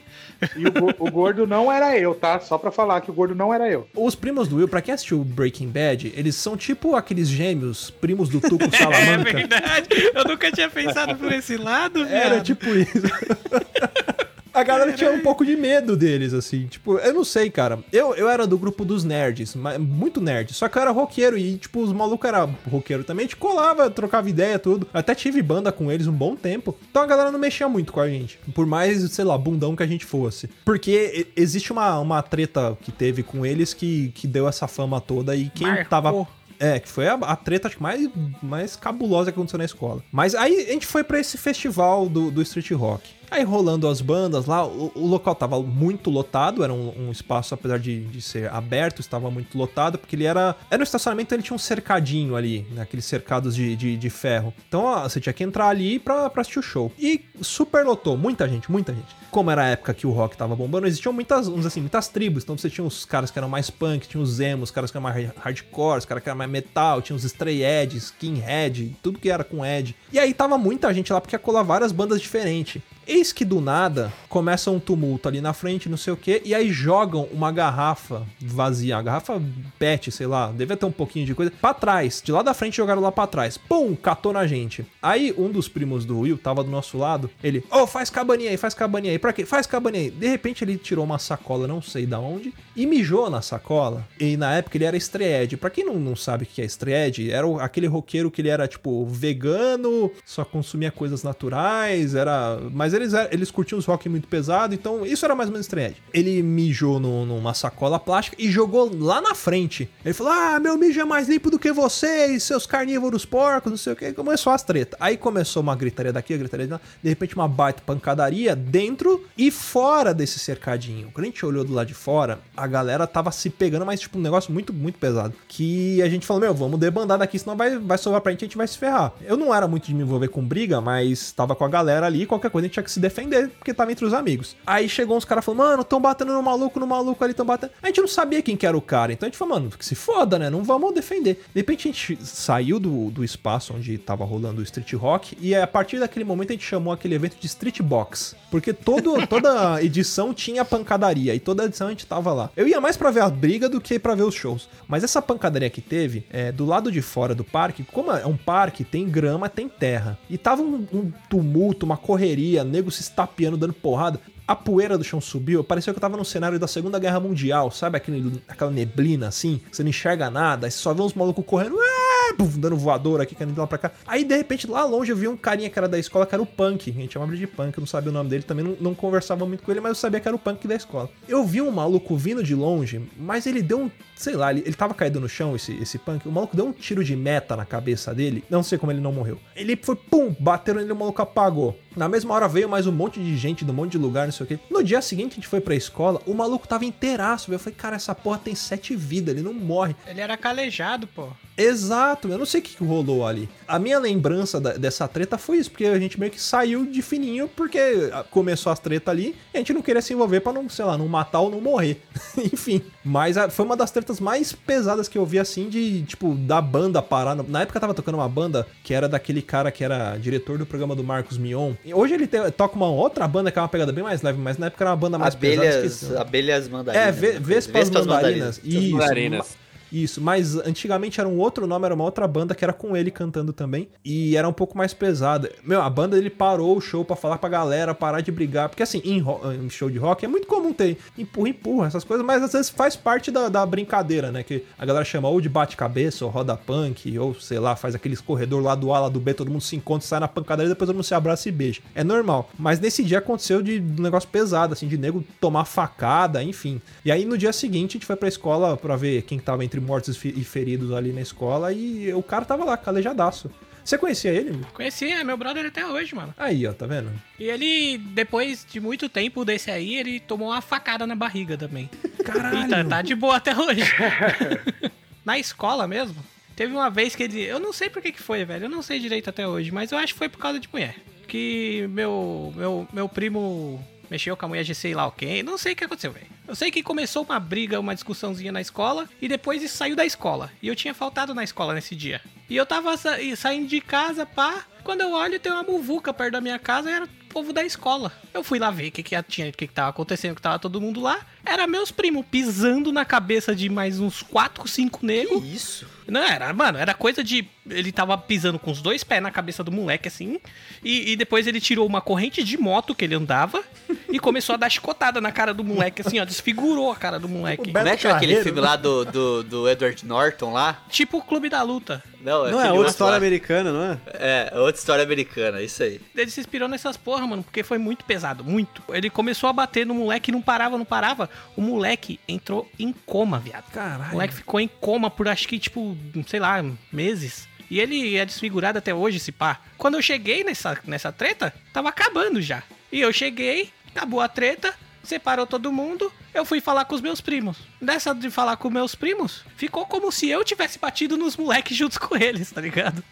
[0.55, 2.39] E o, o gordo não era eu, tá?
[2.39, 3.85] Só pra falar que o gordo não era eu.
[3.93, 8.29] Os primos do Will, pra quem assistiu Breaking Bad, eles são tipo aqueles gêmeos, primos
[8.29, 9.33] do Tuco É Salamanca.
[9.33, 9.89] verdade.
[10.15, 12.45] Eu nunca tinha pensado por esse lado, Era viado.
[12.45, 13.01] tipo isso.
[14.53, 16.67] A galera tinha um pouco de medo deles, assim.
[16.67, 17.79] Tipo, eu não sei, cara.
[17.91, 20.53] Eu, eu era do grupo dos nerds, muito nerd.
[20.53, 23.25] Só que eu era roqueiro e, tipo, os malucos eram roqueiro também.
[23.25, 24.87] A gente colava, trocava ideia, tudo.
[24.93, 26.75] Até tive banda com eles um bom tempo.
[26.89, 28.39] Então a galera não mexia muito com a gente.
[28.53, 30.49] Por mais, sei lá, bundão que a gente fosse.
[30.65, 35.35] Porque existe uma, uma treta que teve com eles que, que deu essa fama toda
[35.35, 35.85] e quem Marcou.
[35.85, 36.27] tava
[36.59, 38.09] é, que foi a, a treta acho mais,
[38.43, 40.03] mais cabulosa que aconteceu na escola.
[40.11, 43.18] Mas aí a gente foi pra esse festival do, do street rock.
[43.31, 47.53] Aí rolando as bandas lá, o, o local tava muito lotado, era um, um espaço,
[47.53, 50.55] apesar de, de ser aberto, estava muito lotado, porque ele era.
[50.69, 54.53] Era um estacionamento, ele tinha um cercadinho ali, né, aqueles cercados de, de, de ferro.
[54.67, 56.91] Então ó, você tinha que entrar ali pra, pra assistir o show.
[56.97, 59.15] E super lotou, muita gente, muita gente.
[59.31, 62.43] Como era a época que o rock tava bombando, existiam muitas, assim, muitas tribos.
[62.43, 64.97] Então você tinha os caras que eram mais punk, tinha os emos, os caras que
[64.97, 69.19] eram mais hardcore, os caras que eram mais metal, tinha os stray edge, skinhead, tudo
[69.19, 69.95] que era com edge.
[70.11, 72.81] E aí tava muita gente lá porque ia colar várias bandas diferentes.
[73.09, 76.53] Eis que do nada começa um tumulto ali na frente, não sei o que, e
[76.53, 79.41] aí jogam uma garrafa vazia, a garrafa
[79.79, 82.21] pet, sei lá, devia ter um pouquinho de coisa, pra trás.
[82.23, 83.57] De lá da frente jogaram lá pra trás.
[83.57, 84.85] Pum, catou na gente.
[85.01, 88.57] Aí um dos primos do Will tava do nosso lado, ele, ô, faz cabaninha aí,
[88.57, 89.17] faz cabaninha aí.
[89.17, 89.43] Pra quê?
[89.43, 90.11] Faz cabaninha aí.
[90.11, 94.07] De repente ele tirou uma sacola, não sei da onde, e mijou na sacola.
[94.19, 95.57] E na época ele era estreed.
[95.57, 98.67] Pra quem não, não sabe o que é estreed, era aquele roqueiro que ele era,
[98.67, 102.59] tipo, vegano, só consumia coisas naturais, era.
[102.71, 105.95] Mas eles, eles curtiam os rock muito pesado, então isso era mais ou menos estreed.
[106.13, 109.89] Ele mijou no- numa sacola plástica e jogou lá na frente.
[110.03, 113.77] Ele falou: Ah, meu mijo é mais limpo do que vocês, seus carnívoros porcos, não
[113.77, 114.13] sei o que.
[114.13, 114.97] Começou as tretas.
[114.99, 116.81] Aí começou uma gritaria daqui, uma gritaria de lá.
[117.01, 121.09] De repente, uma baita pancadaria dentro e fora desse cercadinho.
[121.13, 124.17] Quando a gente olhou do lado de fora, a galera tava se pegando, mas tipo
[124.17, 125.33] um negócio muito, muito pesado.
[125.47, 128.45] Que a gente falou: Meu, vamos debandar daqui, senão vai, vai sobrar pra gente e
[128.45, 129.13] a gente vai se ferrar.
[129.21, 132.25] Eu não era muito de me envolver com briga, mas tava com a galera ali,
[132.25, 134.55] qualquer coisa a gente tinha que se defender, porque tava entre os amigos.
[134.65, 137.71] Aí chegou uns caras falando, mano, tão batendo no maluco, no maluco ali, tão batendo.
[137.81, 139.85] A gente não sabia quem que era o cara, então a gente falou, mano, que
[139.85, 140.49] se foda, né?
[140.49, 141.41] Não vamos defender.
[141.53, 145.55] De repente a gente saiu do, do espaço onde tava rolando o street rock, e
[145.55, 148.35] a partir daquele momento a gente chamou aquele evento de street box.
[148.49, 152.49] Porque todo, toda edição tinha pancadaria, e toda edição a gente tava lá.
[152.55, 154.69] Eu ia mais pra ver a briga do que pra ver os shows.
[154.87, 158.37] Mas essa pancadaria que teve, é, do lado de fora do parque, como é um
[158.37, 160.17] parque, tem grama, tem terra.
[160.29, 164.19] E tava um, um tumulto, uma correria, nego se estapeando, dando porrada.
[164.47, 167.69] A poeira do chão subiu, pareceu que eu tava no cenário da Segunda Guerra Mundial,
[167.69, 167.97] sabe?
[167.97, 171.77] Aquele, aquela neblina assim, você não enxerga nada, aí você só vê uns malucos correndo,
[171.77, 173.91] "Ah!" puf, dando voador aqui, caindo lá pra cá.
[174.07, 176.41] Aí de repente lá longe eu vi um carinha que era da escola, que era
[176.41, 178.77] o Punk, a gente chamava de Punk, eu não sabia o nome dele, também não,
[178.79, 181.09] não conversava muito com ele, mas eu sabia que era o Punk da escola.
[181.27, 184.75] Eu vi um maluco vindo de longe, mas ele deu um, sei lá, ele, ele
[184.75, 187.65] tava caído no chão, esse, esse Punk, o maluco deu um tiro de meta na
[187.65, 189.37] cabeça dele, não sei como ele não morreu.
[189.55, 191.77] Ele foi, pum, bateu nele, o maluco apagou.
[191.99, 194.31] Na mesma hora veio mais um monte de gente de um monte de lugar, não
[194.31, 194.57] sei o quê.
[194.71, 197.51] No dia seguinte a gente foi pra escola, o maluco tava inteiraço.
[197.51, 199.93] Eu falei, cara, essa porra tem sete vidas, ele não morre.
[200.07, 201.27] Ele era calejado, pô.
[201.57, 203.49] Exato, eu não sei o que rolou ali.
[203.67, 207.01] A minha lembrança da- dessa treta foi isso, porque a gente meio que saiu de
[207.01, 210.53] fininho porque ah, começou as tretas ali e a gente não queria se envolver pra
[210.53, 212.01] não, sei lá, não matar ou não morrer.
[212.39, 216.33] Enfim, mas ah, foi uma das tretas mais pesadas que eu vi assim de, tipo,
[216.33, 217.35] da banda parar.
[217.35, 220.95] Na época tava tocando uma banda que era daquele cara que era diretor do programa
[220.95, 221.73] do Marcos Mion.
[221.93, 224.57] Hoje ele tem- toca uma outra banda que é uma pegada bem mais leve, mas
[224.57, 225.67] na época era uma banda mais pesada.
[225.67, 226.17] Abelhas, nome.
[226.17, 227.07] abelhas mandarinas.
[227.07, 227.39] É, ve né?
[227.39, 228.61] Vespas, Mandarinas.
[228.63, 228.91] Isso.
[228.95, 229.57] Mandarinas.
[229.91, 233.11] Isso, mas antigamente era um outro nome, era uma outra banda que era com ele
[233.11, 233.89] cantando também.
[234.03, 235.51] E era um pouco mais pesada.
[235.63, 238.69] Meu, a banda ele parou o show pra falar pra galera parar de brigar.
[238.69, 239.23] Porque assim, em,
[239.63, 242.69] em show de rock é muito comum ter empurra, empurra, essas coisas, mas às vezes
[242.69, 244.43] faz parte da, da brincadeira, né?
[244.43, 248.21] Que a galera chama ou de bate-cabeça, ou roda punk, ou sei lá, faz aqueles
[248.21, 250.87] corredor lá do A, lá do B, todo mundo se encontra, sai na pancadaria depois
[250.87, 251.81] todo mundo se abraça e beija.
[251.93, 252.49] É normal.
[252.57, 256.81] Mas nesse dia aconteceu de um negócio pesado, assim, de nego tomar facada, enfim.
[257.03, 259.78] E aí no dia seguinte a gente foi pra escola pra ver quem tava entre
[259.79, 263.49] mortos e fe- feridos ali na escola e o cara tava lá, calejadaço.
[263.83, 264.59] Você conhecia ele?
[264.73, 266.33] Conheci, é meu brother até hoje, mano.
[266.37, 267.09] Aí, ó, tá vendo?
[267.39, 271.89] E ele, depois de muito tempo desse aí, ele tomou uma facada na barriga também.
[272.23, 272.65] Caralho.
[272.65, 273.81] E tá, tá de boa até hoje.
[275.25, 276.15] na escola mesmo,
[276.55, 277.41] teve uma vez que ele.
[277.41, 278.65] Eu não sei por que, que foi, velho.
[278.65, 280.95] Eu não sei direito até hoje, mas eu acho que foi por causa de mulher.
[281.27, 285.43] Que meu, meu, meu primo mexeu com a mulher de sei lá o quem.
[285.43, 286.27] Não sei o que aconteceu, velho.
[286.47, 290.05] Eu sei que começou uma briga, uma discussãozinha na escola, e depois isso saiu da
[290.05, 290.51] escola.
[290.61, 292.21] E eu tinha faltado na escola nesse dia.
[292.49, 294.65] E eu tava sa- saindo de casa, pá.
[294.83, 297.63] Quando eu olho, tem uma muvuca perto da minha casa e era o povo da
[297.63, 298.11] escola.
[298.33, 300.57] Eu fui lá ver o que, que tinha, o que, que tava acontecendo, que tava
[300.57, 301.19] todo mundo lá.
[301.45, 305.41] Era meus primos pisando na cabeça de mais uns 4, 5 negros.
[305.41, 305.85] Que isso?
[306.07, 307.47] Não, era, mano, era coisa de.
[307.69, 310.39] Ele tava pisando com os dois pés na cabeça do moleque, assim.
[310.83, 313.63] E, e depois ele tirou uma corrente de moto que ele andava
[314.11, 317.27] e começou a dar chicotada na cara do moleque, assim, ó, desfigurou a cara do
[317.29, 317.69] moleque.
[317.69, 320.83] O Como é que é aquele filme lá do, do, do Edward Norton lá?
[320.89, 322.03] Tipo o Clube da Luta.
[322.21, 323.17] Não, Não é outra outro história lá.
[323.17, 323.97] americana, não é?
[324.13, 326.01] É, outra história americana, isso aí.
[326.15, 328.83] Ele se inspirou nessas porra, mano, porque foi muito pesado, muito.
[328.89, 331.29] Ele começou a bater no moleque, não parava, não parava.
[331.55, 333.67] O moleque entrou em coma, viado.
[333.69, 334.11] O Caralho.
[334.11, 337.47] moleque ficou em coma por acho que, tipo, sei lá, meses.
[337.69, 339.59] E ele é desfigurado até hoje, esse pá.
[339.77, 342.63] Quando eu cheguei nessa, nessa treta, tava acabando já.
[342.91, 347.21] E eu cheguei, acabou a treta, separou todo mundo, eu fui falar com os meus
[347.21, 347.57] primos.
[347.81, 351.97] Dessa de falar com meus primos, ficou como se eu tivesse batido nos moleques juntos
[351.97, 353.03] com eles, tá ligado?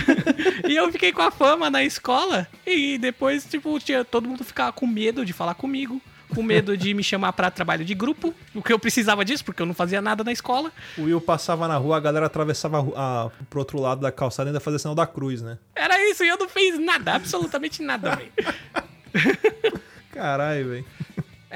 [0.68, 4.72] e eu fiquei com a fama na escola, e depois, tipo, tinha, todo mundo ficava
[4.72, 6.00] com medo de falar comigo.
[6.34, 9.62] Com medo de me chamar pra trabalho de grupo, o que eu precisava disso, porque
[9.62, 10.72] eu não fazia nada na escola.
[10.98, 14.48] O Will passava na rua, a galera atravessava a, a, pro outro lado da calçada
[14.48, 15.58] e ainda fazia sinal da cruz, né?
[15.74, 18.32] Era isso, e eu não fiz nada, absolutamente nada, velho.
[20.12, 20.84] Caralho, velho.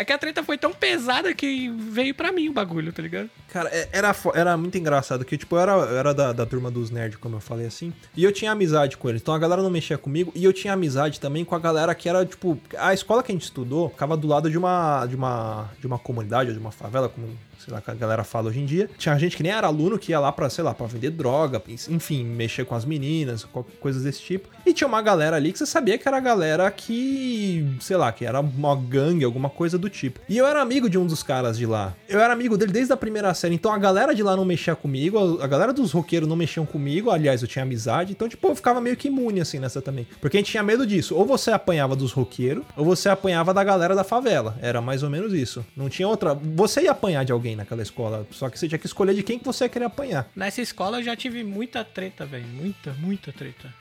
[0.00, 3.28] É que a treta foi tão pesada que veio pra mim o bagulho, tá ligado?
[3.52, 6.70] Cara, é- era, era muito engraçado, que, tipo, eu era, eu era da, da turma
[6.70, 9.20] dos nerds, como eu falei assim, e eu tinha amizade com eles.
[9.20, 12.08] Então a galera não mexia comigo, e eu tinha amizade também com a galera que
[12.08, 15.68] era, tipo, a escola que a gente estudou ficava do lado de uma, de uma,
[15.78, 17.28] de uma comunidade, ou de uma favela, como,
[17.64, 18.88] sei lá, que a galera fala hoje em dia.
[18.98, 21.62] Tinha gente que nem era aluno, que ia lá pra, sei lá, pra vender droga,
[21.88, 24.48] enfim, mexer com as meninas, qualquer coisa desse tipo.
[24.64, 28.10] E tinha uma galera ali que você sabia que era a galera que, sei lá,
[28.12, 30.20] que era uma gangue, alguma coisa do tipo.
[30.28, 31.94] E eu era amigo de um dos caras de lá.
[32.08, 33.54] Eu era amigo dele desde a primeira série.
[33.54, 37.10] Então a galera de lá não mexia comigo, a galera dos roqueiros não mexiam comigo.
[37.10, 38.12] Aliás, eu tinha amizade.
[38.12, 40.06] Então, tipo, eu ficava meio que imune assim nessa também.
[40.20, 41.14] Porque a gente tinha medo disso.
[41.14, 44.56] Ou você apanhava dos roqueiros, ou você apanhava da galera da favela.
[44.60, 45.64] Era mais ou menos isso.
[45.76, 46.34] Não tinha outra.
[46.34, 48.26] Você ia apanhar de alguém naquela escola.
[48.30, 50.28] Só que você tinha que escolher de quem que você ia querer apanhar.
[50.34, 52.46] Nessa escola eu já tive muita treta, velho.
[52.46, 53.72] Muita, muita treta.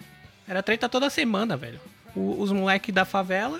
[0.47, 1.79] Era treta toda semana, velho.
[2.15, 3.59] O- os moleques da favela,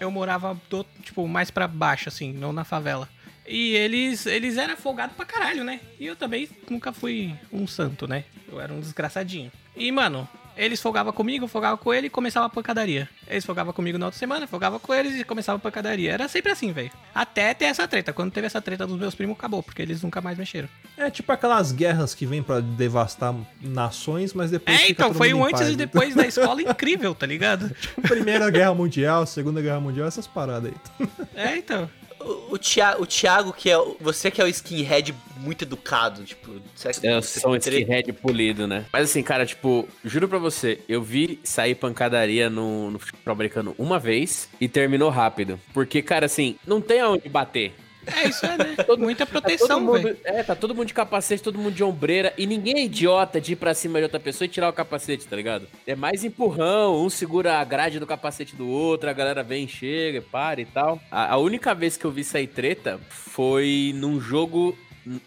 [0.00, 3.08] eu morava, do- tipo, mais pra baixo, assim, não na favela.
[3.46, 5.80] E eles, eles eram folgados pra caralho, né?
[5.98, 8.24] E eu também nunca fui um santo, né?
[8.50, 9.50] Eu era um desgraçadinho.
[9.76, 10.28] E, mano,
[10.60, 13.08] eles folgavam comigo, eu folgava com ele e começava a pancadaria.
[13.26, 16.12] Eles folgavam comigo na outra semana, folgava com eles e começava a pancadaria.
[16.12, 16.90] Era sempre assim, velho.
[17.14, 18.12] Até ter essa treta.
[18.12, 20.68] Quando teve essa treta dos meus primos, acabou, porque eles nunca mais mexeram.
[20.98, 24.78] É tipo aquelas guerras que vêm pra devastar nações, mas depois.
[24.78, 25.72] É, então, foi um antes paz.
[25.72, 27.74] e depois da escola incrível, tá ligado?
[28.02, 31.08] Primeira Guerra Mundial, Segunda Guerra Mundial, essas paradas aí.
[31.34, 31.88] É, então.
[32.20, 33.76] O, o, Thiago, o Thiago, que é.
[34.00, 36.60] Você que é o skinhead muito educado, tipo.
[36.74, 38.84] será que Eu você sou um skinhead polido, né?
[38.92, 43.74] Mas assim, cara, tipo, juro pra você, eu vi sair pancadaria no, no futebol americano
[43.78, 45.58] uma vez e terminou rápido.
[45.72, 47.72] Porque, cara, assim, não tem aonde bater.
[48.06, 48.76] É, isso é, né?
[48.86, 50.16] Todo- Muita Tá proteção, mundo, velho.
[50.24, 52.32] é, tá todo mundo de capacete, todo mundo de ombreira.
[52.38, 55.26] E ninguém é idiota de ir pra cima de outra pessoa e tirar o capacete,
[55.26, 55.66] tá ligado?
[55.86, 60.22] É mais empurrão, um segura a grade do capacete do outro, a galera vem, chega,
[60.22, 61.00] para e tal.
[61.10, 64.76] A, a única vez que eu vi sair treta foi num jogo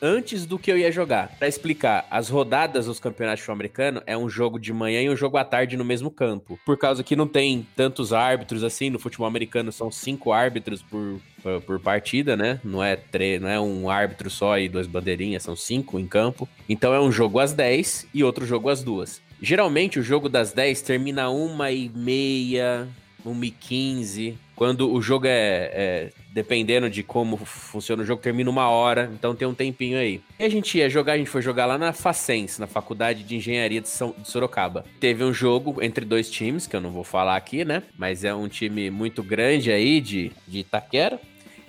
[0.02, 1.30] antes do que eu ia jogar.
[1.38, 5.10] Pra explicar, as rodadas dos campeonatos de futebol americano é um jogo de manhã e
[5.10, 6.60] um jogo à tarde no mesmo campo.
[6.66, 11.20] Por causa que não tem tantos árbitros assim, no futebol americano são cinco árbitros por,
[11.42, 12.60] por, por partida, né?
[12.64, 16.48] Não é, tre não é um árbitro só e duas bandeirinhas, são cinco em campo.
[16.68, 19.22] Então é um jogo às 10 e outro jogo às duas.
[19.42, 22.88] Geralmente o jogo das 10 termina uma e meia,
[23.26, 24.38] uma e quinze.
[24.64, 29.36] Quando o jogo é, é- Dependendo de como funciona o jogo, termina uma hora, então
[29.36, 30.20] tem um tempinho aí.
[30.40, 33.36] E a gente ia jogar, a gente foi jogar lá na Facens, na Faculdade de
[33.36, 34.84] Engenharia de, São, de Sorocaba.
[35.00, 37.84] Teve um jogo entre dois times, que eu não vou falar aqui, né?
[37.96, 41.20] Mas é um time muito grande aí de, de Itaquera.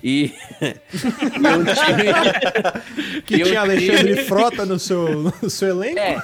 [0.05, 3.23] E, e um time.
[3.25, 5.99] Que tinha Alexandre Frota no seu, no seu elenco.
[5.99, 6.23] É,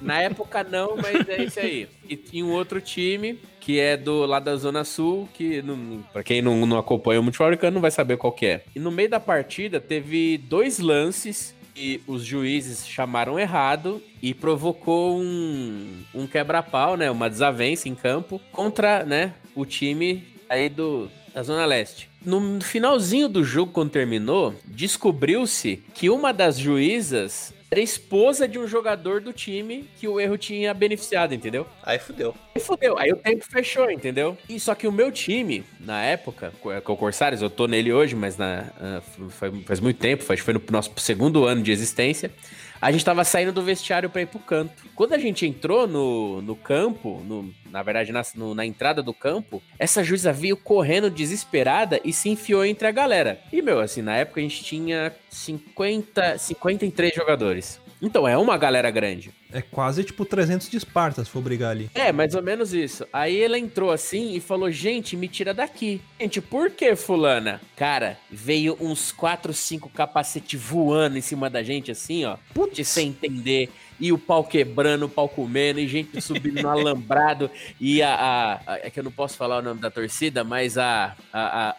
[0.00, 1.86] na época não, mas é isso aí.
[2.08, 6.22] E tinha um outro time que é do lá da Zona Sul, que não, pra
[6.22, 8.62] quem não, não acompanha o americano não vai saber qual que é.
[8.74, 15.20] E no meio da partida teve dois lances e os juízes chamaram errado e provocou
[15.20, 17.10] um, um quebra-pau, né?
[17.10, 22.08] Uma desavença em campo contra, né, o time aí do, da Zona Leste.
[22.24, 28.66] No finalzinho do jogo, quando terminou, descobriu-se que uma das juízas era esposa de um
[28.66, 31.64] jogador do time que o erro tinha beneficiado, entendeu?
[31.84, 32.34] Aí fudeu.
[32.54, 34.36] Aí fodeu, aí o tempo fechou, entendeu?
[34.48, 37.92] E só que o meu time, na época, com com o Corsários, eu tô nele
[37.92, 41.70] hoje, mas na, ah, foi- faz muito tempo, faz, foi no nosso segundo ano de
[41.70, 42.32] existência.
[42.80, 44.72] A gente tava saindo do vestiário pra ir pro canto.
[44.94, 49.12] Quando a gente entrou no, no campo, no- na verdade, na, no- na entrada do
[49.14, 53.40] campo, essa juíza veio correndo desesperada e se enfiou entre a galera.
[53.52, 57.79] E, meu, assim, na época a gente tinha 50, 53 jogadores.
[58.02, 59.30] Então, é uma galera grande.
[59.52, 61.90] É quase tipo 300 de Esparta, se for brigar ali.
[61.94, 63.06] É, mais ou menos isso.
[63.12, 66.00] Aí ela entrou assim e falou: gente, me tira daqui.
[66.18, 67.60] Gente, por que, fulana?
[67.76, 72.36] Cara, veio uns 4, 5 capacete voando em cima da gente, assim, ó.
[72.54, 72.88] Putz.
[72.88, 73.68] Sem entender.
[74.00, 77.50] E o pau quebrando, o pau comendo, e gente subindo no alambrado.
[77.80, 80.78] E a, a, a- É que eu não posso falar o nome da torcida, mas
[80.78, 81.76] a, a, a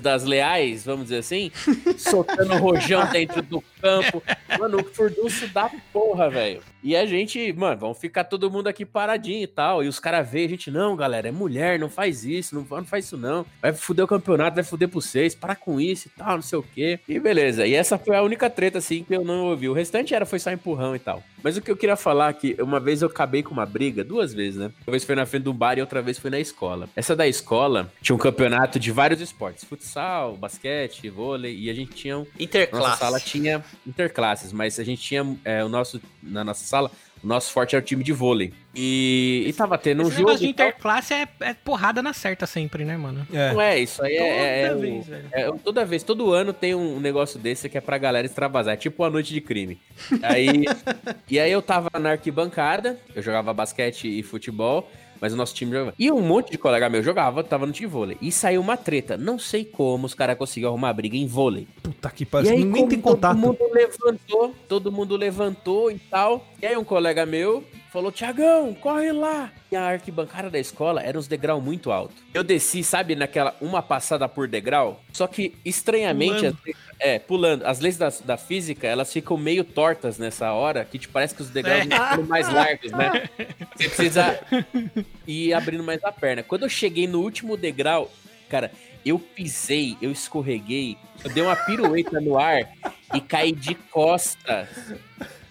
[0.00, 1.50] das Leais, vamos dizer assim,
[1.98, 4.22] soltando rojão dentro do campo.
[4.58, 6.60] Mano, o furdunço da porra, velho.
[6.82, 9.82] E a gente, mano, vamos ficar todo mundo aqui paradinho e tal.
[9.82, 12.84] E os caras veem a gente, não, galera, é mulher, não faz isso, não, não
[12.84, 13.44] faz isso não.
[13.60, 16.58] Vai fuder o campeonato, vai fuder pra vocês, para com isso e tal, não sei
[16.58, 17.00] o quê.
[17.08, 17.66] E beleza.
[17.66, 19.68] E essa foi a única treta, assim, que eu não ouvi.
[19.68, 21.07] O restante era, foi só empurrão e tal.
[21.42, 24.02] Mas o que eu queria falar é que uma vez eu acabei com uma briga,
[24.02, 24.72] duas vezes, né?
[24.86, 26.88] Uma vez foi na frente de um bar e outra vez foi na escola.
[26.96, 31.92] Essa da escola tinha um campeonato de vários esportes: futsal, basquete, vôlei, e a gente
[31.92, 32.98] tinha um nossa Interclasse.
[32.98, 36.90] sala tinha interclasses, mas a gente tinha é, o nosso na nossa sala,
[37.22, 38.52] o nosso forte era o time de vôlei.
[38.80, 40.28] E, e tava tendo um Esse jogo.
[40.28, 43.26] negócio de interclasse é, é porrada na certa sempre, né, mano?
[43.32, 43.52] É.
[43.52, 45.24] Não é, isso aí é, é- é Toda o- vez, velho.
[45.32, 48.74] é, toda vez, todo ano tem um negócio desse que é pra galera extravasar.
[48.74, 49.80] É tipo a noite de crime.
[50.22, 50.46] Aí,
[51.28, 54.88] e aí eu tava na arquibancada, eu jogava basquete e futebol,
[55.20, 55.94] mas o nosso time jogava.
[55.98, 58.16] E um monte de colega meu jogava, tava no time de vôlei.
[58.22, 59.16] E saiu uma treta.
[59.16, 61.66] Não sei como os caras conseguiram arrumar briga em vôlei.
[61.82, 62.50] Puta que pariu.
[62.52, 63.36] como tem todo contato.
[63.36, 66.46] mundo levantou, todo mundo levantou e tal.
[66.62, 69.50] E aí um colega meu falou, Tiagão, corre lá.
[69.70, 72.14] E a arquibancada da escola era uns degrau muito alto.
[72.34, 75.00] Eu desci, sabe, naquela uma passada por degrau.
[75.12, 76.58] Só que, estranhamente, Pulando.
[76.66, 77.64] as- é, pulando.
[77.66, 81.42] As leis da, da física, elas ficam meio tortas nessa hora, que te parece que
[81.42, 81.82] os degraus É.
[81.84, 83.28] ficando mais largos, né?
[83.76, 84.40] Você precisa
[85.26, 86.42] ir abrindo mais a perna.
[86.42, 88.10] Quando eu cheguei no último degrau,
[88.48, 88.72] cara,
[89.04, 92.68] eu pisei, eu escorreguei, eu dei uma pirueta no ar
[93.14, 94.68] e caí de costas.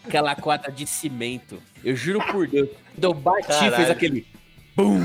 [0.07, 1.61] Aquela quadra de cimento.
[1.83, 2.69] Eu juro por Deus.
[2.95, 3.75] Quando eu bati, Caralho.
[3.75, 4.27] fez aquele.
[4.75, 5.01] Bum!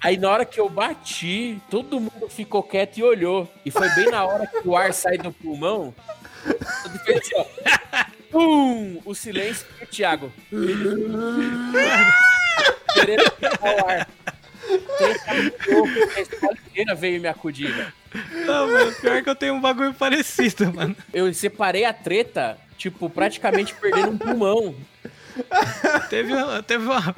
[0.00, 3.52] Aí na hora que eu bati, todo mundo ficou quieto e olhou.
[3.64, 5.94] E foi bem na hora que o ar sai do pulmão.
[7.04, 7.44] Fez assim, ó.
[8.32, 9.00] Pum!
[9.04, 10.32] O silêncio e o Thiago.
[12.94, 14.08] Querendo pegar o ar.
[16.16, 17.92] A escola inteira veio me acudir, velho.
[18.46, 20.96] Não, mano, pior que eu tenho um bagulho parecido, mano.
[21.12, 24.74] Eu separei a treta, tipo, praticamente perdendo um pulmão.
[26.10, 27.16] Teve, uma- teve, uma,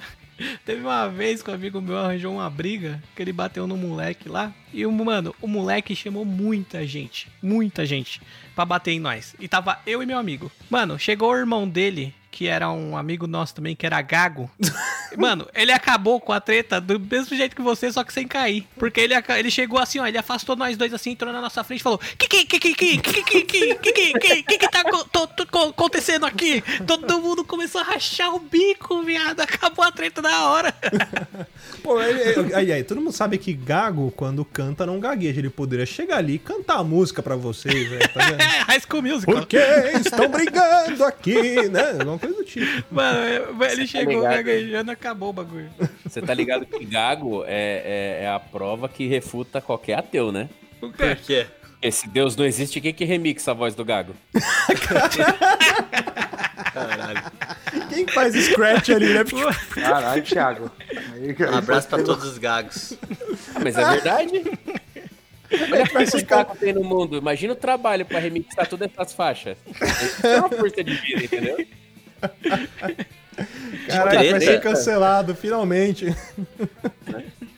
[0.65, 4.29] teve uma vez que um amigo meu arranjou uma briga que ele bateu no moleque
[4.29, 4.53] lá.
[4.73, 8.21] E, o mano, o moleque chamou muita gente, muita gente,
[8.55, 9.35] pra bater em nós.
[9.41, 10.53] E tava eu e meu amigo.
[10.69, 14.51] Mano, chegou o irmão dele, que era um amigo nosso também, que era Gago.
[15.17, 18.67] Mano, ele acabou com a treta do mesmo jeito que você, só que sem cair.
[18.77, 21.79] Porque ele, ele chegou assim, ó, ele afastou nós dois assim, entrou na nossa frente
[21.79, 24.83] e falou: Que que que que que que que que que que que que tá
[25.69, 26.61] acontecendo aqui?
[26.85, 29.41] Todo mundo começou a rachar o bico, viado.
[29.41, 30.75] Acabou a treta na hora.
[31.85, 35.39] Pô, aí, aí, todo mundo sabe que Gago, quando canta, não gagueja.
[35.39, 38.13] Ele poderia chegar ali e cantar a música pra vocês, velho.
[38.13, 38.41] Tá vendo?
[38.41, 39.35] É, High School Musical.
[39.35, 39.59] Por que
[40.01, 41.91] estão brigando aqui, né?
[42.01, 42.85] Alguma coisa do tipo.
[42.95, 43.19] Mano,
[43.71, 44.33] ele chegou ligado?
[44.33, 45.71] gaguejando, acabou o bagulho.
[46.05, 50.49] Você tá ligado que Gago é, é, é a prova que refuta qualquer ateu, né?
[50.81, 51.17] O quê?
[51.25, 51.47] quê?
[51.85, 54.15] Porque se Deus não existe, quem que remixa a voz do Gago?
[56.73, 57.23] Caralho.
[57.91, 59.23] Quem faz scratch ali, né?
[59.75, 60.71] Caralho, Thiago.
[61.53, 62.95] Um abraço pra todos os gagos.
[63.55, 64.43] Ah, mas é verdade.
[65.71, 67.19] Olha quantos gagos tem no mundo.
[67.19, 69.59] Imagina o trabalho pra remixar todas essas faixas.
[70.23, 71.67] É uma força de vida, entendeu?
[73.89, 74.61] Caralho, vai ser treta.
[74.61, 76.15] cancelado, finalmente.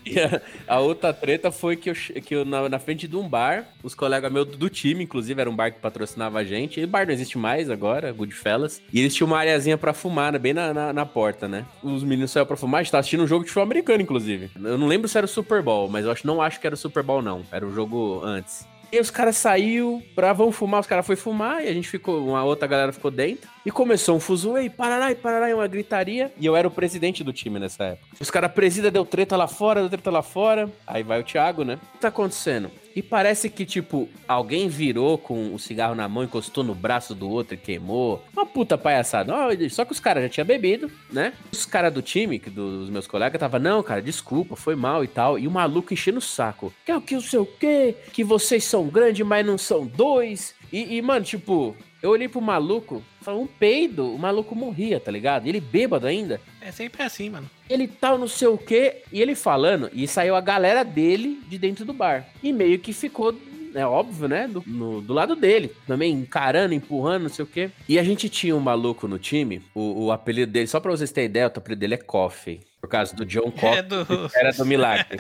[0.07, 3.29] E a, a outra treta foi que eu, que eu na, na frente de um
[3.29, 6.81] bar, os colegas meus do, do time, inclusive, era um bar que patrocinava a gente.
[6.81, 8.81] E o bar não existe mais agora, Goodfellas.
[8.93, 11.67] E eles tinham uma areazinha pra fumar, né, bem na, na, na porta, né?
[11.83, 14.49] Os meninos saíram pra fumar, a gente tava assistindo um jogo de futebol americano, inclusive.
[14.55, 16.75] Eu não lembro se era o Super Bowl, mas eu acho, não acho que era
[16.75, 17.43] o Super Bowl, não.
[17.51, 18.65] Era o jogo antes.
[18.97, 22.27] E os caras saiu pra vão fumar, os caras foram fumar e a gente ficou,
[22.29, 23.47] uma outra galera ficou dentro.
[23.63, 26.33] E começou um fuzuê, parará, e parará, uma gritaria.
[26.41, 28.07] E eu era o presidente do time nessa época.
[28.19, 30.71] Os caras, presida, deu treta lá fora, deu treta lá fora.
[30.87, 31.75] Aí vai o Thiago, né?
[31.75, 32.71] O que tá acontecendo?
[32.97, 37.29] E parece que, tipo, alguém virou com o cigarro na mão, encostou no braço do
[37.29, 38.25] outro e queimou.
[38.33, 39.35] Uma puta palhaçada.
[39.69, 41.35] Só que os caras já tinham bebido, né?
[41.53, 45.39] Os caras do time, dos meus colegas, tava, não, cara, desculpa, foi mal e tal.
[45.39, 46.73] E o maluco enchendo o saco.
[46.87, 50.55] Que é o que, sei o quê, que vocês são grandes, mas não são dois.
[50.73, 55.11] E, e, mano, tipo, eu olhei pro maluco, falei, um peido, o maluco morria, tá
[55.11, 55.47] ligado?
[55.47, 56.41] Ele bêbado ainda.
[56.61, 57.51] É sempre assim, mano.
[57.69, 61.59] Ele tal, não sei o quê, e ele falando, e saiu a galera dele de
[61.59, 62.27] dentro do bar.
[62.43, 63.35] E meio que ficou
[63.75, 64.49] é óbvio, né?
[64.49, 65.71] Do, no- do lado dele.
[65.87, 67.69] Também encarando, empurrando, não sei o quê.
[67.87, 71.13] E a gente tinha um maluco no time, o, o apelido dele, só pra vocês
[71.13, 72.61] terem ideia, o apelido dele é Coffee.
[72.81, 75.19] Por causa do John Coffee, É do- era do Milagre.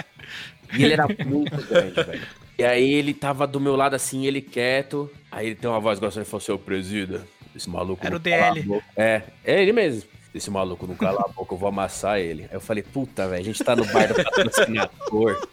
[0.74, 2.22] E ele era muito grande, velho.
[2.59, 5.11] E aí ele tava do meu lado assim, ele quieto.
[5.30, 7.26] Aí ele tem uma voz grossa e falou: Seu presida,
[7.57, 8.04] esse maluco.
[8.07, 8.62] Era o DL.
[8.62, 10.09] boca." É, é ele mesmo.
[10.34, 12.42] Esse maluco não cala a boca, eu vou amassar ele.
[12.42, 15.48] Aí eu falei, puta, velho, a gente tá no bar do patrocinador.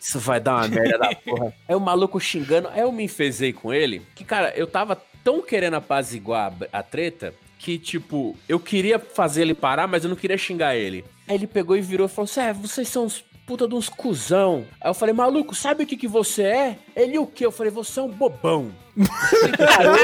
[0.00, 1.52] Isso vai dar uma merda da porra.
[1.66, 4.00] Aí o maluco xingando, aí eu me enfezei com ele.
[4.14, 9.42] Que, cara, eu tava tão querendo apaziguar a, a treta que, tipo, eu queria fazer
[9.42, 11.04] ele parar, mas eu não queria xingar ele.
[11.26, 14.66] Aí ele pegou e virou e falou: Sé, vocês são uns puta de uns cuzão.
[14.78, 16.78] Aí eu falei, maluco, sabe o que, que você é?
[16.94, 17.46] Ele o quê?
[17.46, 18.70] Eu falei, você é um bobão.
[18.94, 19.96] Ele parou,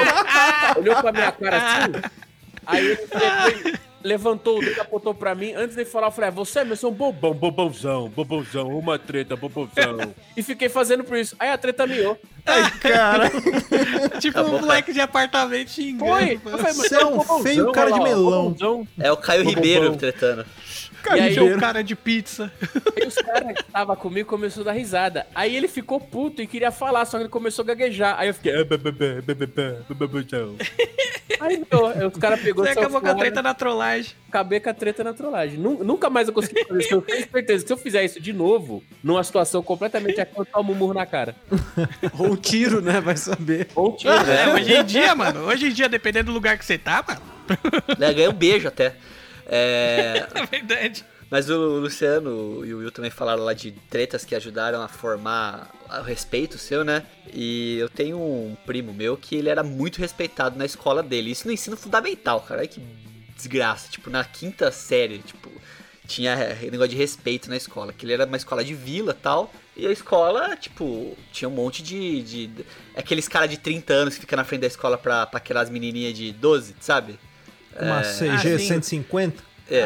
[0.79, 1.93] olhou pra minha cara assim.
[2.67, 3.03] Aí ele
[4.03, 5.53] e levantou o dedo, apontou pra mim.
[5.53, 9.37] Antes de falar, eu falei, ah, você é mesmo um bobão, bobãozão, bobãozão, uma treta,
[9.37, 10.15] bobãozão.
[10.35, 11.37] e fiquei fazendo por isso.
[11.39, 12.19] Aí a treta miou.
[12.81, 13.31] Cara,
[14.21, 16.11] Tipo um moleque de apartamento xingando.
[16.11, 16.35] Foi.
[16.35, 18.57] Eu falei, mas Você é um bobãozão, feio cara de melão.
[18.99, 19.99] É o Caio Ribeiro bom.
[21.05, 21.45] Carinheiro.
[21.45, 22.51] E aí o cara de pizza.
[22.97, 25.27] Aí os caras que estavam comigo começaram a dar risada.
[25.35, 28.19] Aí ele ficou puto e queria falar, só que ele começou a gaguejar.
[28.19, 28.53] Aí eu fiquei.
[31.41, 34.13] Aí meu, os caras pegou Você acabou com a treta na trollagem.
[34.29, 35.59] Acabei com a treta na trollagem.
[35.59, 36.95] Nunca mais eu consegui fazer isso.
[36.95, 40.45] Eu tenho certeza que se eu fizer isso de novo, numa situação completamente aqui, eu
[40.45, 41.37] tomo um murro na cara.
[42.19, 43.01] Ou um tiro, né?
[43.01, 43.69] Vai saber.
[43.75, 44.15] Ou um tiro.
[44.15, 44.55] É, né?
[44.55, 45.41] hoje em dia, mano.
[45.47, 47.21] Hoje em dia, dependendo do lugar que você tá, mano.
[48.01, 48.95] É, ganha um beijo até.
[49.47, 51.05] É, É verdade.
[51.31, 55.71] Mas o Luciano e o Will também falaram lá de tretas que ajudaram a formar
[55.91, 57.05] o respeito seu, né?
[57.33, 61.31] E eu tenho um primo meu que ele era muito respeitado na escola dele.
[61.31, 62.61] Isso no ensino fundamental, cara.
[62.61, 62.81] Ai que
[63.37, 63.89] desgraça.
[63.91, 65.51] Tipo, na quinta série, tipo,
[66.07, 67.93] tinha negócio de respeito na escola.
[67.93, 69.53] Que ele era uma escola de vila e tal.
[69.77, 72.23] E a escola, tipo, tinha um monte de.
[72.23, 72.65] de,
[72.95, 76.15] aqueles cara de 30 anos que fica na frente da escola pra paquerar as menininhas
[76.15, 77.19] de 12, sabe?
[77.81, 78.67] Uma CG Ah, sim.
[78.67, 79.43] 150.
[79.71, 79.85] É.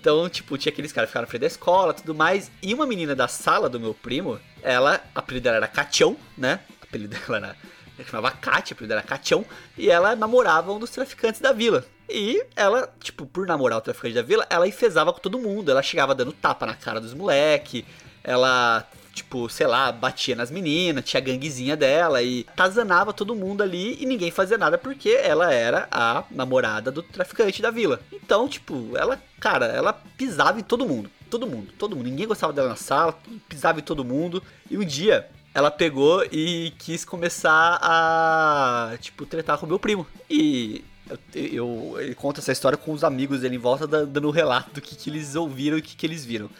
[0.00, 2.50] Então, tipo, tinha aqueles caras que ficaram na frente da escola tudo mais.
[2.62, 6.60] E uma menina da sala do meu primo, ela, a apelido dela era Catião, né?
[6.80, 7.56] A apelido dela era.
[7.98, 9.44] Ela chamava Kátia, a apelido dela era Catião.
[9.76, 11.84] E ela namorava um dos traficantes da vila.
[12.08, 15.70] E ela, tipo, por namorar o traficante da vila, ela enfesava com todo mundo.
[15.70, 17.84] Ela chegava dando tapa na cara dos moleque.
[18.22, 23.62] Ela, tipo, sei lá, batia nas meninas, tinha a ganguezinha dela e tazanava todo mundo
[23.62, 27.98] ali e ninguém fazia nada porque ela era a namorada do traficante da vila.
[28.12, 31.10] Então, tipo, ela, cara, ela pisava em todo mundo.
[31.30, 32.08] Todo mundo, todo mundo.
[32.08, 34.42] Ninguém gostava dela na sala, pisava em todo mundo.
[34.70, 40.06] E um dia ela pegou e quis começar a, tipo, tretar com o meu primo.
[40.30, 44.28] E eu, eu- ele conta essa história com os amigos dele em volta, da- dando
[44.28, 46.50] um relato do que, que eles ouviram e o que, que eles viram.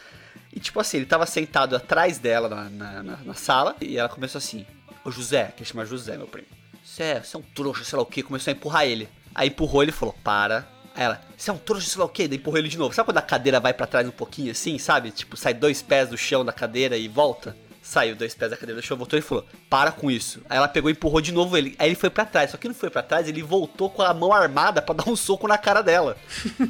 [0.56, 4.08] E tipo assim, ele tava sentado atrás dela na, na, na- na sala e ela
[4.08, 4.64] começou assim:
[5.04, 6.48] Ô José, que chama José, meu primo.
[6.82, 9.06] Você é, é um trouxa, sei lá o que, começou a empurrar ele.
[9.34, 10.66] Aí empurrou ele e falou: Para.
[10.94, 12.94] Aí ela, você é um trouxa, sei lá o que, daí empurrou ele de novo.
[12.94, 15.10] Sabe quando a cadeira vai pra trás um pouquinho assim, sabe?
[15.10, 17.54] Tipo, sai dois pés do chão da cadeira e volta?
[17.86, 20.42] Saiu dois pés da cadeira do chão, voltou e falou: Para com isso.
[20.50, 21.76] Aí ela pegou e empurrou de novo ele.
[21.78, 22.50] Aí ele foi pra trás.
[22.50, 25.14] Só que não foi pra trás, ele voltou com a mão armada pra dar um
[25.14, 26.16] soco na cara dela.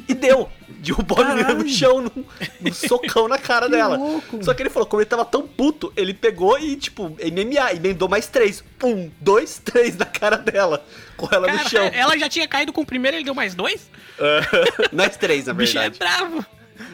[0.07, 0.47] E deu.
[0.69, 2.23] Derrubou a menina no chão, num,
[2.61, 3.97] num socão na cara dela.
[4.43, 8.07] Só que ele falou: Como ele tava tão puto, ele pegou e, tipo, MMA, emendou
[8.07, 8.63] mais três.
[8.83, 10.85] Um, dois, três na cara dela.
[11.17, 11.83] Com ela no chão.
[11.85, 13.89] Cara, ela já tinha caído com o primeiro, ele deu mais dois?
[14.93, 15.97] mais três, na O bicho é verdade.
[15.97, 16.45] bravo.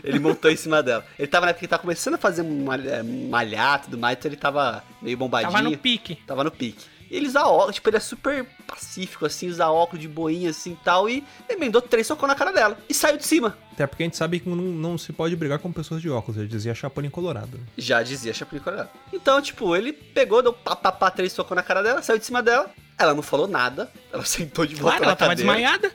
[0.04, 1.06] Ele montou em cima dela.
[1.18, 4.18] Ele tava na época que ele tava começando a fazer malha- malhar e tudo mais,
[4.18, 5.52] então ele tava meio bombadinho.
[5.52, 6.16] Tava no pique.
[6.28, 6.86] Tava no pique.
[7.10, 10.72] E ele usa óculos, tipo, ele é super pacífico, assim, usa óculos de boinha, assim,
[10.72, 12.76] e tal, e emendou três socos na cara dela.
[12.90, 13.56] E saiu de cima.
[13.72, 16.40] Até porque a gente sabe que não, não se pode brigar com pessoas de óculos.
[16.40, 17.60] Ele dizia Chapolin Colorado.
[17.78, 18.90] Já dizia Chapolin Colorado.
[19.14, 22.26] Então, tipo, ele pegou, deu pá, pá, pá, três socos na cara dela, saiu de
[22.26, 22.70] cima dela.
[22.98, 25.52] Ela não falou nada, ela sentou de volta Claro, na ela tava cadeira.
[25.54, 25.92] desmaiada.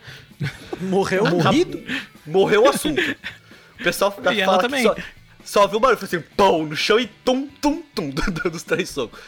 [0.81, 1.83] Morreu Morrido?
[2.27, 3.03] Morreu o assunto.
[3.81, 4.83] O pessoal da E ela fala também.
[4.83, 5.03] que
[5.45, 8.55] só, só viu o barulho, foi assim, pão, no chão e tum, tum, tum, dando
[8.55, 9.19] os três socos.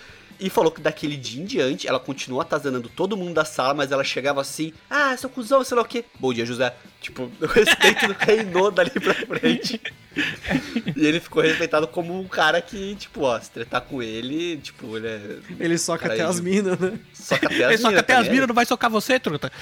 [0.43, 3.93] E falou que daquele dia em diante, ela continuou atazanando todo mundo da sala, mas
[3.93, 6.03] ela chegava assim, ah, seu cuzão, sei lá o quê.
[6.19, 6.75] Bom dia, José.
[6.99, 9.79] Tipo, o respeito reinou dali pra frente.
[10.97, 14.97] e ele ficou respeitado como um cara que, tipo, ó, se tretar com ele, tipo,
[14.97, 15.21] ele é...
[15.59, 16.99] Ele soca Cara, até ele- as minas, né?
[17.13, 19.53] Soca até as Ele que minas até as miras não vai socar você, truta.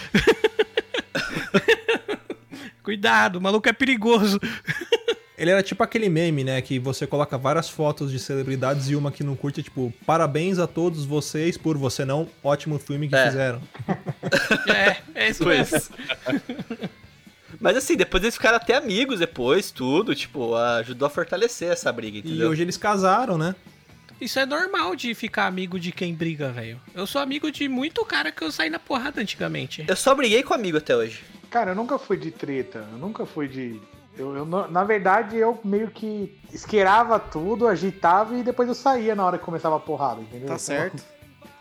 [2.88, 4.40] Cuidado, o maluco é perigoso.
[5.36, 6.62] Ele era tipo aquele meme, né?
[6.62, 10.66] Que você coloca várias fotos de celebridades e uma que não curte, tipo, parabéns a
[10.66, 13.26] todos vocês por você não, ótimo filme que É.
[13.26, 13.60] fizeram.
[14.74, 15.78] É, é isso mesmo.
[17.60, 22.16] Mas assim, depois eles ficaram até amigos depois, tudo, tipo, ajudou a fortalecer essa briga,
[22.16, 22.48] E entendeu?
[22.48, 23.54] hoje eles casaram, né?
[24.18, 26.80] Isso é normal de ficar amigo de quem briga, velho.
[26.94, 29.84] Eu sou amigo de muito cara que eu saí na porrada antigamente.
[29.86, 31.22] Eu só briguei com amigo até hoje.
[31.50, 33.80] Cara, eu nunca fui de treta, eu nunca fui de.
[34.16, 39.24] Eu, eu na verdade, eu meio que esqueirava tudo, agitava e depois eu saía na
[39.24, 40.48] hora que começava a porrada, entendeu?
[40.48, 41.02] Tá certo.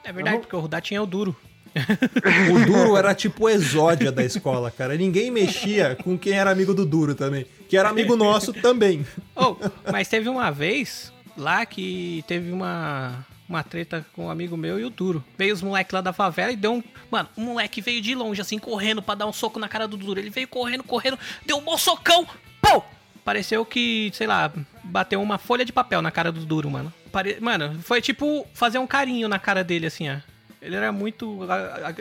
[0.04, 1.36] É verdade, não- porque o Rudatinho é o duro.
[2.52, 4.96] O duro era tipo o exódia da escola, cara.
[4.98, 7.46] Ninguém mexia com quem era amigo do duro também.
[7.70, 9.06] Que era amigo nosso também.
[9.36, 9.56] Oh,
[9.92, 14.84] mas teve uma vez lá que teve uma, uma treta com um amigo meu e
[14.84, 15.24] o Duro.
[15.38, 16.84] Veio os moleques lá da favela e deu um.
[17.10, 19.98] Mano, um moleque veio de longe, assim, correndo pra dar um soco na cara do
[19.98, 20.20] Duro.
[20.20, 22.28] Ele veio correndo, correndo, deu um bom socão.
[22.62, 22.84] Pô!
[23.24, 24.52] Pareceu que, sei lá,
[24.86, 26.94] bateu uma folha de papel na cara do Duro, mano.
[27.12, 27.38] Pare...
[27.42, 30.18] Mano, foi tipo fazer um carinho na cara dele, assim, ó.
[30.62, 31.40] Ele era muito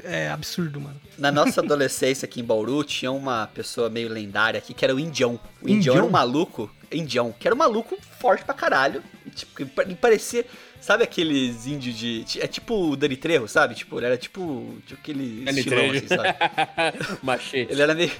[0.04, 1.00] é, absurdo, mano.
[1.18, 5.00] Na nossa adolescência aqui em Bauru, tinha uma pessoa meio lendária aqui que era o
[5.00, 5.38] Indião.
[5.60, 5.94] O Indião, Indião?
[5.96, 6.70] era um maluco.
[6.90, 9.02] Indião, que era um maluco forte pra caralho.
[9.26, 10.46] E, tipo, ele parecia.
[10.80, 12.24] Sabe aqueles índios de.
[12.40, 13.74] É tipo o Dani Trejo, sabe?
[13.74, 14.74] Tipo, ele era tipo.
[14.86, 15.96] tipo aquele Dani estilão Trejo.
[15.96, 17.18] assim, sabe?
[17.22, 17.72] Machete.
[17.72, 18.12] Ele era meio.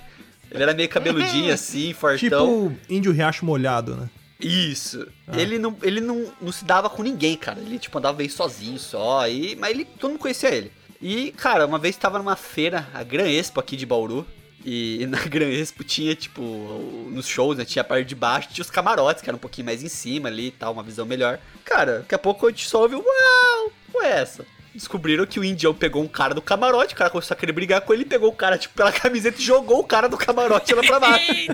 [0.50, 2.18] Ele era meio cabeludinho assim, fortão.
[2.18, 4.08] Tipo índio riacho molhado, né?
[4.40, 5.06] Isso.
[5.32, 7.58] Ele, não, ele não, não se dava com ninguém, cara.
[7.58, 9.26] Ele, tipo, andava meio sozinho só.
[9.26, 10.70] E, mas ele, todo mundo conhecia ele.
[11.00, 14.26] E, cara, uma vez tava numa feira, a Gran Expo aqui de Bauru.
[14.68, 16.42] E na Gran Expo tinha, tipo,
[17.08, 17.64] nos shows, né?
[17.64, 20.28] Tinha a parte de baixo, tinha os camarotes, que era um pouquinho mais em cima
[20.28, 21.38] ali e tal, uma visão melhor.
[21.64, 24.44] Cara, daqui a pouco a gente só ouviu, uau, essa?
[24.76, 27.80] Descobriram que o Indião pegou um cara do camarote, o cara começou a querer brigar
[27.80, 30.82] com ele, pegou o cara, tipo, pela camiseta e jogou o cara do camarote lá
[30.82, 31.32] pra baixo.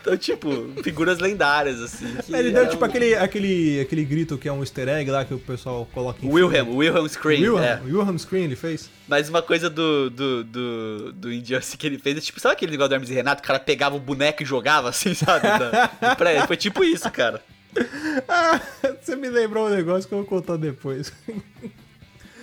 [0.00, 2.06] Então, tipo, figuras lendárias, assim.
[2.24, 5.24] que Ele deu eram- tipo aquele, aquele, aquele grito que é um easter egg lá
[5.24, 6.78] que o pessoal coloca em Wilhelm, filme.
[6.78, 7.80] Wilhelm Scream, Wilhelm, é.
[7.84, 8.88] Wilhelm Scream ele fez.
[9.08, 12.54] Mas uma coisa do, do, do, do Indião assim, que ele fez é tipo, sabe
[12.54, 13.42] aquele negócio do Hermes e Renato?
[13.42, 15.46] O cara pegava o boneco e jogava assim, sabe?
[16.00, 16.46] Da- pra ele.
[16.46, 17.42] Foi tipo isso, cara.
[18.28, 18.60] Ah,
[19.00, 21.12] você me lembrou um negócio que eu vou contar depois.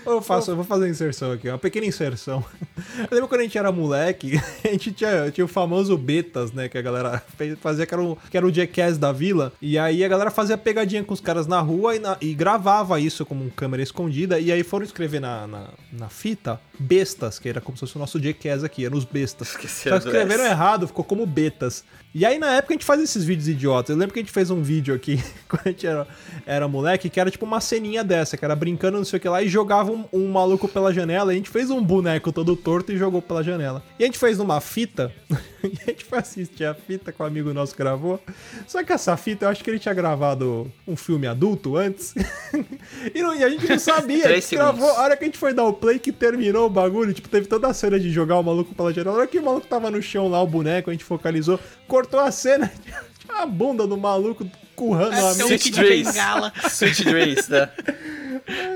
[0.06, 2.46] Eu, faço, eu vou fazer uma inserção aqui, uma pequena inserção.
[3.00, 6.70] Eu lembro quando a gente era moleque, a gente tinha, tinha o famoso Betas, né?
[6.70, 9.52] Que a galera fez- fazia, que era, o, que era o Jackass da vila.
[9.60, 13.00] E aí a galera fazia pegadinha com os caras na rua e, na- e gravava
[13.00, 14.40] isso como câmera escondida.
[14.40, 18.00] E aí foram escrever na, na, na fita Bestas, que era como se fosse o
[18.00, 19.56] nosso Jackass aqui, eram os Bestas.
[19.90, 21.84] Só escreveram errado, ficou como Betas.
[22.18, 23.90] E aí na época a gente faz esses vídeos idiotas.
[23.90, 26.08] Eu lembro que a gente fez um vídeo aqui, quando a gente era,
[26.46, 29.28] era moleque, que era tipo uma ceninha dessa, que era brincando, não sei o que
[29.28, 31.34] lá, e jogava um, um maluco pela janela.
[31.34, 33.84] E a gente fez um boneco todo torto e jogou pela janela.
[34.00, 35.12] E a gente fez numa fita,
[35.62, 38.18] e a gente foi assistir a fita que um amigo nosso gravou.
[38.66, 42.16] Só que essa fita, eu acho que ele tinha gravado um filme adulto antes.
[43.14, 44.30] e, não- e a gente não sabia.
[44.30, 46.70] a gente gravou, a hora que a gente foi dar o play que terminou o
[46.70, 49.18] bagulho, tipo, teve toda a cena de jogar o maluco pela janela.
[49.18, 52.20] A hora que o maluco tava no chão lá, o boneco, a gente focalizou, cortou
[52.20, 52.72] a cena,
[53.20, 55.46] tinha a bunda do maluco currando É a mina.
[55.46, 56.08] Sweet Dreams.
[56.12, 56.54] bengala.
[56.70, 57.70] Sweet Dreams, né?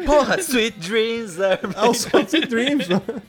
[0.06, 3.22] Porra, Sweet Dreams are É o Sweet Dreams, mano.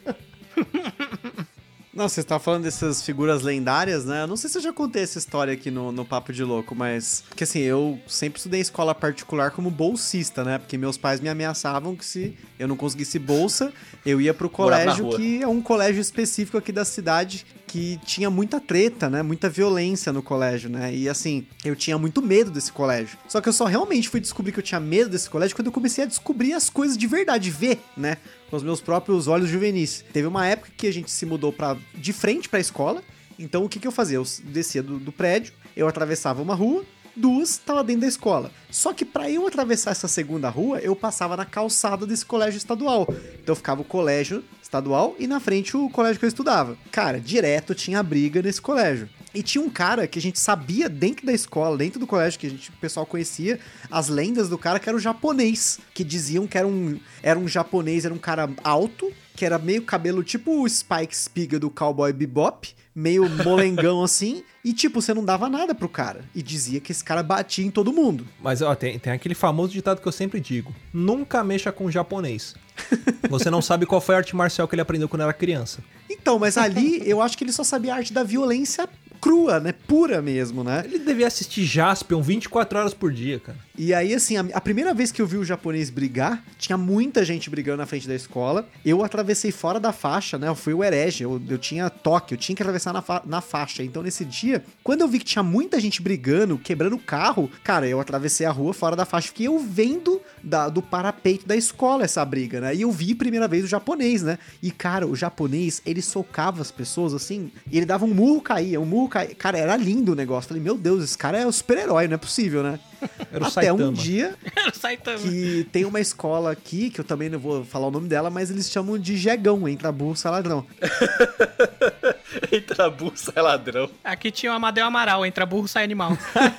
[1.92, 4.22] Não, você estava falando dessas figuras lendárias, né?
[4.22, 6.74] Eu não sei se eu já contei essa história aqui no, no Papo de Louco,
[6.74, 7.24] mas.
[7.28, 10.56] Porque assim, eu sempre estudei em escola particular como bolsista, né?
[10.58, 13.72] Porque meus pais me ameaçavam que se eu não conseguisse bolsa,
[14.06, 18.58] eu ia pro colégio, que é um colégio específico aqui da cidade que tinha muita
[18.58, 19.22] treta, né?
[19.22, 20.92] Muita violência no colégio, né?
[20.92, 23.16] E assim, eu tinha muito medo desse colégio.
[23.28, 25.72] Só que eu só realmente fui descobrir que eu tinha medo desse colégio quando eu
[25.72, 28.16] comecei a descobrir as coisas de verdade, ver, né?
[28.50, 30.04] Com os meus próprios olhos juvenis.
[30.12, 33.04] Teve uma época que a gente se mudou para de frente pra escola.
[33.38, 34.16] Então o que, que eu fazia?
[34.16, 36.84] Eu descia do, do prédio, eu atravessava uma rua,
[37.16, 38.50] duas tava dentro da escola.
[38.70, 43.06] Só que para eu atravessar essa segunda rua, eu passava na calçada desse colégio estadual.
[43.42, 46.76] Então ficava o colégio estadual e na frente o colégio que eu estudava.
[46.90, 49.08] Cara, direto tinha briga nesse colégio.
[49.32, 52.46] E tinha um cara que a gente sabia dentro da escola, dentro do colégio, que
[52.48, 55.78] a gente, o pessoal conhecia as lendas do cara, que era o japonês.
[55.94, 59.80] Que diziam que era um, era um japonês, era um cara alto, que era meio
[59.80, 65.24] cabelo tipo o Spike Spiga do Cowboy Bebop, meio molengão assim, e tipo, você não
[65.24, 66.20] dava nada pro cara.
[66.34, 68.28] E dizia que esse cara batia em todo mundo.
[68.42, 72.54] Mas ó, tem, tem aquele famoso ditado que eu sempre digo: nunca mexa com japonês.
[73.30, 75.82] Você não sabe qual foi a arte marcial que ele aprendeu quando era criança.
[76.10, 78.86] Então, mas ali eu acho que ele só sabia a arte da violência
[79.20, 79.72] crua, né?
[79.72, 80.82] Pura mesmo, né?
[80.84, 83.58] Ele devia assistir Jaspion 24 horas por dia, cara.
[83.76, 87.24] E aí, assim, a, a primeira vez que eu vi o japonês brigar, tinha muita
[87.24, 88.68] gente brigando na frente da escola.
[88.84, 90.48] Eu atravessei fora da faixa, né?
[90.48, 93.40] Eu fui o herege, eu, eu tinha toque, eu tinha que atravessar na, fa- na
[93.40, 93.82] faixa.
[93.82, 97.86] Então, nesse dia, quando eu vi que tinha muita gente brigando, quebrando o carro, cara,
[97.88, 99.28] eu atravessei a rua fora da faixa.
[99.28, 102.74] Fiquei eu vendo da- do parapeito da escola essa briga, né?
[102.74, 104.38] E eu vi primeira vez o japonês, né?
[104.62, 108.80] E, cara, o japonês, ele socava as pessoas assim, e ele dava um murro, caía,
[108.80, 110.48] um murro, ca- Cara, era lindo o negócio.
[110.48, 112.78] Falei, meu Deus, esse cara é o super-herói, não é possível, né?
[113.32, 113.92] Era o Até um Saitama.
[113.94, 115.18] dia Era o Saitama.
[115.18, 118.50] que tem uma escola aqui, que eu também não vou falar o nome dela, mas
[118.50, 120.66] eles chamam de Jegão, entra burro, sai ladrão.
[122.52, 123.90] Entra burro, sai ladrão.
[124.04, 126.16] Aqui tinha o Amadeu Amaral, entra burro, sai animal.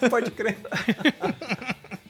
[0.09, 0.57] Pode crer.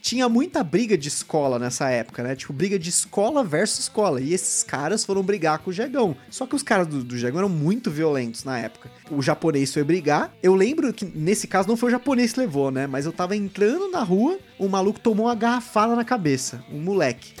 [0.02, 2.34] Tinha muita briga de escola nessa época, né?
[2.34, 4.20] Tipo, briga de escola versus escola.
[4.20, 6.16] E esses caras foram brigar com o Jegão.
[6.28, 8.90] Só que os caras do, do Jegão eram muito violentos na época.
[9.12, 10.34] O japonês foi brigar.
[10.42, 12.88] Eu lembro que nesse caso não foi o japonês que levou, né?
[12.88, 16.64] Mas eu tava entrando na rua, um maluco tomou uma garrafada na cabeça.
[16.68, 17.34] Um moleque.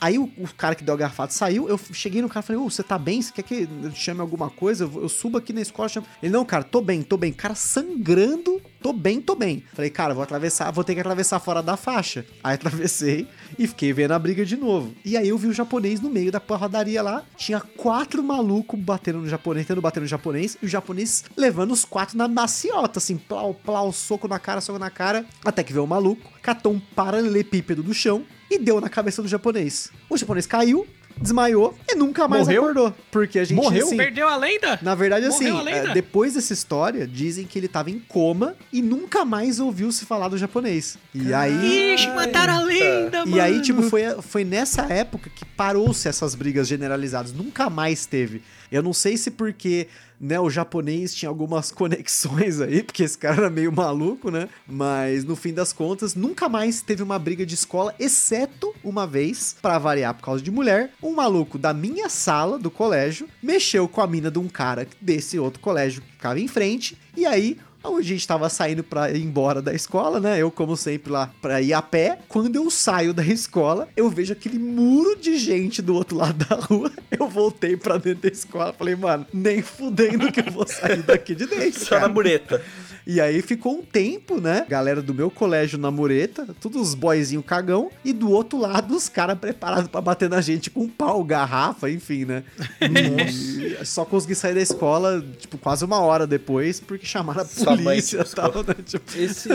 [0.00, 2.62] Aí o, o cara que deu a garrafada saiu, eu cheguei no cara e falei,
[2.62, 3.20] ô, você tá bem?
[3.20, 4.84] Você quer que eu te chame alguma coisa?
[4.84, 6.06] Eu, eu subo aqui na escola, chamo...
[6.22, 7.32] Ele, não, cara, tô bem, tô bem.
[7.32, 9.62] Cara sangrando, tô bem, tô bem.
[9.72, 12.24] Falei, cara, vou atravessar, vou ter que atravessar fora da faixa.
[12.42, 14.94] Aí atravessei e fiquei vendo a briga de novo.
[15.04, 19.18] E aí eu vi o japonês no meio da porradaria lá, tinha quatro malucos batendo
[19.18, 23.16] no japonês, tentando bater no japonês, e o japonês levando os quatro na maciota, assim,
[23.16, 26.80] plau, plau, soco na cara, soco na cara, até que veio o maluco, catou um
[26.80, 29.90] paralelepípedo do chão e deu na cabeça do japonês.
[30.08, 30.86] O japonês caiu,
[31.20, 32.62] desmaiou e nunca mais Morreu?
[32.62, 32.94] acordou.
[33.10, 33.86] Porque a gente, Morreu?
[33.86, 34.78] assim, Perdeu a lenda?
[34.82, 39.24] na verdade, assim, é, depois dessa história, dizem que ele tava em coma e nunca
[39.24, 40.98] mais ouviu se falar do japonês.
[41.14, 41.94] E aí...
[41.94, 43.36] Ixi, mataram a lenda, mano.
[43.36, 47.32] E aí, tipo, foi, foi nessa época que parou-se essas brigas generalizadas.
[47.32, 48.42] Nunca mais teve.
[48.70, 49.88] Eu não sei se porque,
[50.20, 54.48] né, o japonês tinha algumas conexões aí, porque esse cara era meio maluco, né?
[54.66, 59.56] Mas no fim das contas, nunca mais teve uma briga de escola, exceto uma vez,
[59.60, 64.00] pra variar por causa de mulher, um maluco da minha sala do colégio mexeu com
[64.00, 67.58] a mina de um cara desse outro colégio que ficava em frente, e aí
[67.96, 70.38] a gente tava saindo pra ir embora da escola, né?
[70.38, 72.18] Eu, como sempre, lá pra ir a pé.
[72.28, 76.56] Quando eu saio da escola, eu vejo aquele muro de gente do outro lado da
[76.56, 76.90] rua.
[77.10, 78.72] Eu voltei pra dentro da escola.
[78.72, 81.84] Falei, mano, nem fudendo que eu vou sair daqui de dentro.
[81.84, 82.62] Só na mureta.
[83.08, 84.66] E aí ficou um tempo, né?
[84.68, 87.90] Galera do meu colégio na mureta, todos os boyzinho cagão.
[88.04, 92.26] E do outro lado, os caras preparados pra bater na gente com pau, garrafa, enfim,
[92.26, 92.44] né?
[92.82, 98.20] E só consegui sair da escola, tipo, quase uma hora depois, porque chamaram a polícia
[98.20, 98.74] e tal, né?
[98.84, 99.48] Tipo, Esse,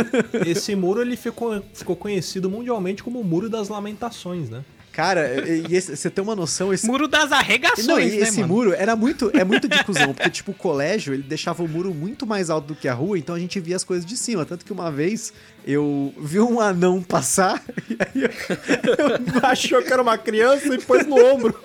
[0.47, 4.63] esse muro ele ficou, ficou conhecido mundialmente como o Muro das Lamentações, né?
[4.93, 5.27] Cara,
[5.67, 6.85] você tem uma noção, esse.
[6.85, 8.53] Muro das arregações, Não, e né, esse mano?
[8.53, 11.91] muro era muito, é muito de cuzão, porque, tipo, o colégio, ele deixava o muro
[11.95, 14.45] muito mais alto do que a rua, então a gente via as coisas de cima.
[14.45, 15.33] Tanto que uma vez
[15.65, 21.07] eu vi um anão passar, e aí eu, Achou que era uma criança e pôs
[21.07, 21.55] no ombro.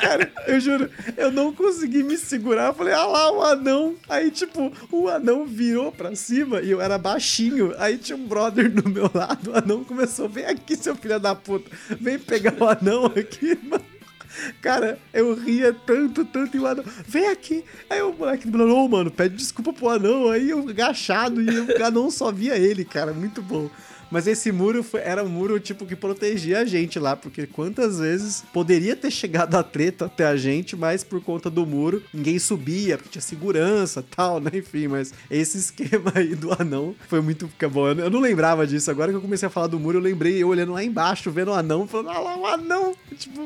[0.00, 2.68] Cara, eu juro, eu não consegui me segurar.
[2.68, 3.96] Eu falei, ah lá, o anão.
[4.08, 7.74] Aí, tipo, o anão virou pra cima e eu era baixinho.
[7.78, 9.50] Aí tinha um brother do meu lado.
[9.50, 11.70] O anão começou, vem aqui, seu filho da puta.
[12.00, 13.84] Vem pegar o anão aqui, mano.
[14.60, 17.64] Cara, eu ria tanto, tanto, e o anão, vem aqui.
[17.90, 20.30] Aí o moleque falou, ô, mano, pede desculpa pro anão.
[20.30, 23.68] Aí eu agachado e o anão só via ele, cara, muito bom.
[24.12, 27.98] Mas esse muro foi- era um muro, tipo, que protegia a gente lá, porque quantas
[27.98, 32.38] vezes poderia ter chegado a treta até a gente, mas por conta do muro, ninguém
[32.38, 34.50] subia, porque tinha segurança e tal, né?
[34.52, 37.88] Enfim, mas esse esquema aí do anão foi muito fica bom.
[37.88, 38.90] Eu não lembrava disso.
[38.90, 41.48] Agora que eu comecei a falar do muro, eu lembrei eu olhando lá embaixo, vendo
[41.50, 42.94] o anão, falando, ah lá, o anão!
[43.16, 43.40] Tipo,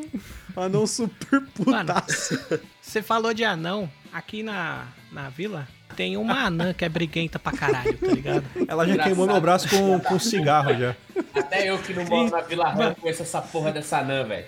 [0.57, 2.37] um anão super putaço.
[2.83, 3.89] Você falou de anão.
[4.13, 8.45] Aqui na, na vila tem uma anã que é briguenta pra caralho, tá ligado?
[8.67, 10.95] Ela já queimou meu braço com, com cigarro já.
[11.35, 14.47] Até eu que não moro na Vila Rã conheço essa porra dessa anã, velho.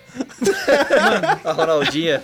[1.43, 2.21] A Ronaldinha.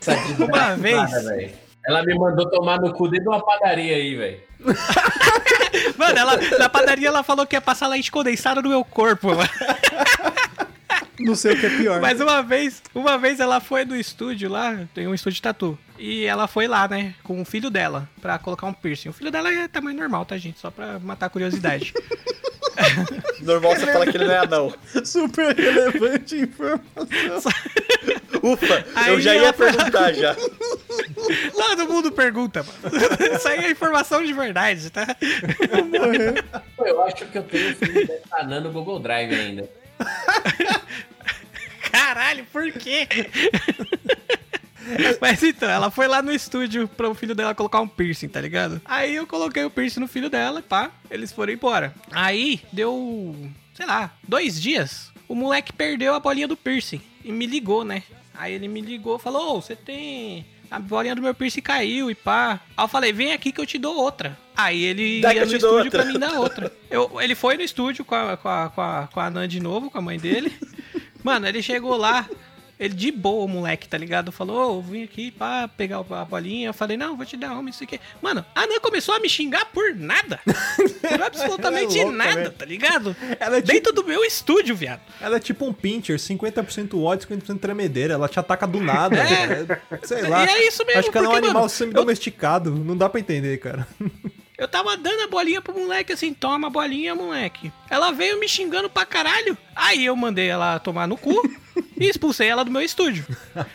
[0.00, 1.10] Essa Uma vez.
[1.24, 1.52] velho.
[1.86, 4.40] Ela me mandou tomar no cu dentro de uma padaria aí, velho.
[5.96, 9.48] Mano, ela, na padaria ela falou que ia passar leite condensado no meu corpo, mano.
[11.20, 12.00] Não sei o que é pior.
[12.00, 15.78] Mas uma vez, uma vez ela foi no estúdio lá, tem um estúdio de tatu.
[16.02, 19.10] E ela foi lá, né, com o filho dela, pra colocar um piercing.
[19.10, 20.58] O filho dela é tamanho normal, tá, gente?
[20.58, 21.92] Só pra matar a curiosidade.
[23.42, 24.74] Normal você fala que ele não é anão.
[25.04, 27.52] Super relevante informação.
[28.42, 28.74] Ufa,
[29.06, 30.34] eu Aí já ela ia foi- perguntar já.
[31.54, 32.96] Todo mundo pergunta, mano.
[33.36, 35.06] Isso aí é informação de verdade, tá?
[36.76, 39.68] Pô, eu acho que eu tenho o filme dessa anã no Google Drive ainda.
[41.92, 43.06] Caralho, por quê?
[45.20, 48.40] Mas então, ela foi lá no estúdio para o filho dela colocar um piercing, tá
[48.40, 48.80] ligado?
[48.84, 51.94] Aí eu coloquei o piercing no filho dela, pá, eles foram embora.
[52.10, 53.34] Aí deu,
[53.74, 58.02] sei lá, dois dias, o moleque perdeu a bolinha do piercing e me ligou, né?
[58.34, 60.46] Aí ele me ligou, falou: Ô, você tem.
[60.70, 62.60] A bolinha do meu piercing caiu e pá.
[62.76, 64.38] Aí eu falei: vem aqui que eu te dou outra.
[64.56, 65.90] Aí ele Dá ia no estúdio outra.
[65.90, 66.72] pra mim dar outra.
[66.90, 69.58] Eu, ele foi no estúdio com a, com, a, com, a, com a Nan de
[69.60, 70.52] novo, com a mãe dele.
[71.22, 72.28] Mano, ele chegou lá,
[72.80, 74.32] Ele de boa, o moleque, tá ligado?
[74.32, 76.70] Falou, eu vim aqui pra pegar a bolinha.
[76.70, 78.00] Eu falei, não, vou te dar uma, isso aqui.
[78.22, 80.40] Mano, a Nan começou a me xingar por nada.
[81.10, 82.50] Por absolutamente é louca, nada, né?
[82.50, 83.16] tá ligado?
[83.38, 85.00] Ela é, tipo, Dentro do meu estúdio, viado.
[85.20, 88.14] ela é tipo um pincher, 50% ódio, 50% tremedeira.
[88.14, 89.16] Ela te ataca do nada.
[89.16, 89.80] É.
[90.06, 90.46] Sei lá.
[90.46, 92.70] E é isso mesmo, Acho que ela é um animal semi-domesticado.
[92.70, 93.86] Não dá pra entender, cara.
[94.60, 97.72] Eu tava dando a bolinha pro moleque assim, toma a bolinha, moleque.
[97.88, 99.56] Ela veio me xingando pra caralho.
[99.74, 101.32] Aí eu mandei ela tomar no cu
[101.96, 103.24] e expulsei ela do meu estúdio.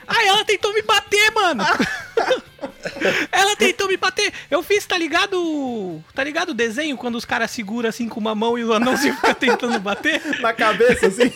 [0.08, 1.64] Aí ela tentou me bater, mano.
[3.32, 4.34] ela tentou me bater.
[4.50, 6.04] Eu fiz, tá ligado?
[6.14, 9.16] Tá ligado o desenho quando os caras seguram assim com uma mão e o anãozinho
[9.16, 10.22] fica tentando bater?
[10.42, 11.32] Na cabeça, assim.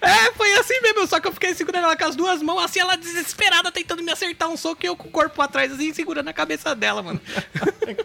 [0.00, 2.80] É, foi assim mesmo, só que eu fiquei segurando ela com as duas mãos, assim,
[2.80, 6.28] ela desesperada tentando me acertar um soco e eu com o corpo atrás, assim, segurando
[6.28, 7.20] a cabeça dela, mano.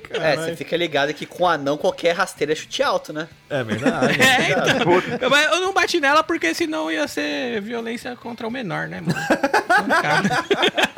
[0.10, 3.28] É, você fica ligado que com anão qualquer rasteira é chute alto, né?
[3.50, 4.18] É verdade.
[4.22, 5.20] É, então.
[5.22, 9.02] Eu, mas eu não bati nela porque senão ia ser violência contra o menor, né,
[9.02, 9.20] mano?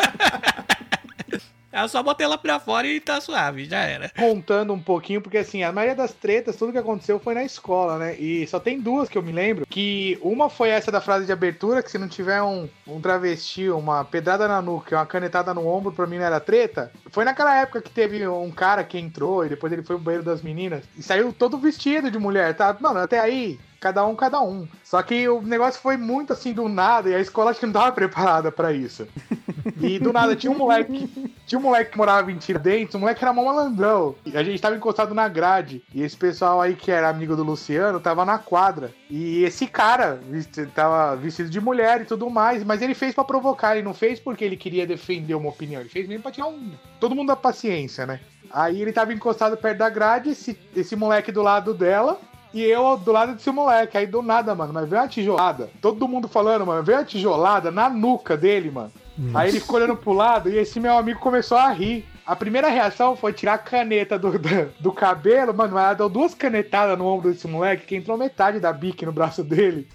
[1.74, 4.08] Eu só botei ela pra fora e tá suave, já era.
[4.10, 7.98] contando um pouquinho, porque assim, a maioria das tretas, tudo que aconteceu foi na escola,
[7.98, 8.16] né?
[8.16, 11.32] E só tem duas que eu me lembro, que uma foi essa da frase de
[11.32, 15.66] abertura, que se não tiver um, um travesti, uma pedrada na nuca uma canetada no
[15.66, 16.92] ombro, pra mim não era treta.
[17.10, 20.24] Foi naquela época que teve um cara que entrou e depois ele foi pro banheiro
[20.24, 22.78] das meninas e saiu todo vestido de mulher, tá?
[22.80, 24.66] Mano, até aí, cada um, cada um.
[24.82, 27.74] Só que o negócio foi muito assim do nada e a escola acho que não
[27.74, 29.06] tava preparada pra isso.
[29.78, 31.10] E do nada tinha um moleque,
[31.46, 34.16] tinha um moleque que morava em Tiradentes, o moleque era mó malandrão.
[34.26, 37.44] E a gente tava encostado na grade e esse pessoal aí que era amigo do
[37.44, 38.92] Luciano tava na quadra.
[39.10, 43.26] E esse cara vesti- tava vestido de mulher e tudo mais, mas ele fez pra
[43.26, 46.48] provocar, ele não fez porque ele queria defender uma opinião, ele fez mesmo pra tirar
[46.48, 46.72] um
[47.02, 48.22] todo mundo da paciência, né?
[48.50, 52.20] Aí ele tava encostado perto da grade, esse, esse moleque do lado dela,
[52.54, 53.98] e eu do lado desse moleque.
[53.98, 55.70] Aí do nada, mano, mas veio uma tijolada.
[55.82, 58.92] Todo mundo falando, mano, veio uma tijolada na nuca dele, mano.
[59.34, 62.06] Aí ele ficou olhando pro lado e esse meu amigo começou a rir.
[62.26, 64.50] A primeira reação foi tirar a caneta do, do,
[64.80, 65.78] do cabelo, mano.
[65.78, 69.44] Ela deu duas canetadas no ombro desse moleque que entrou metade da bique no braço
[69.44, 69.88] dele.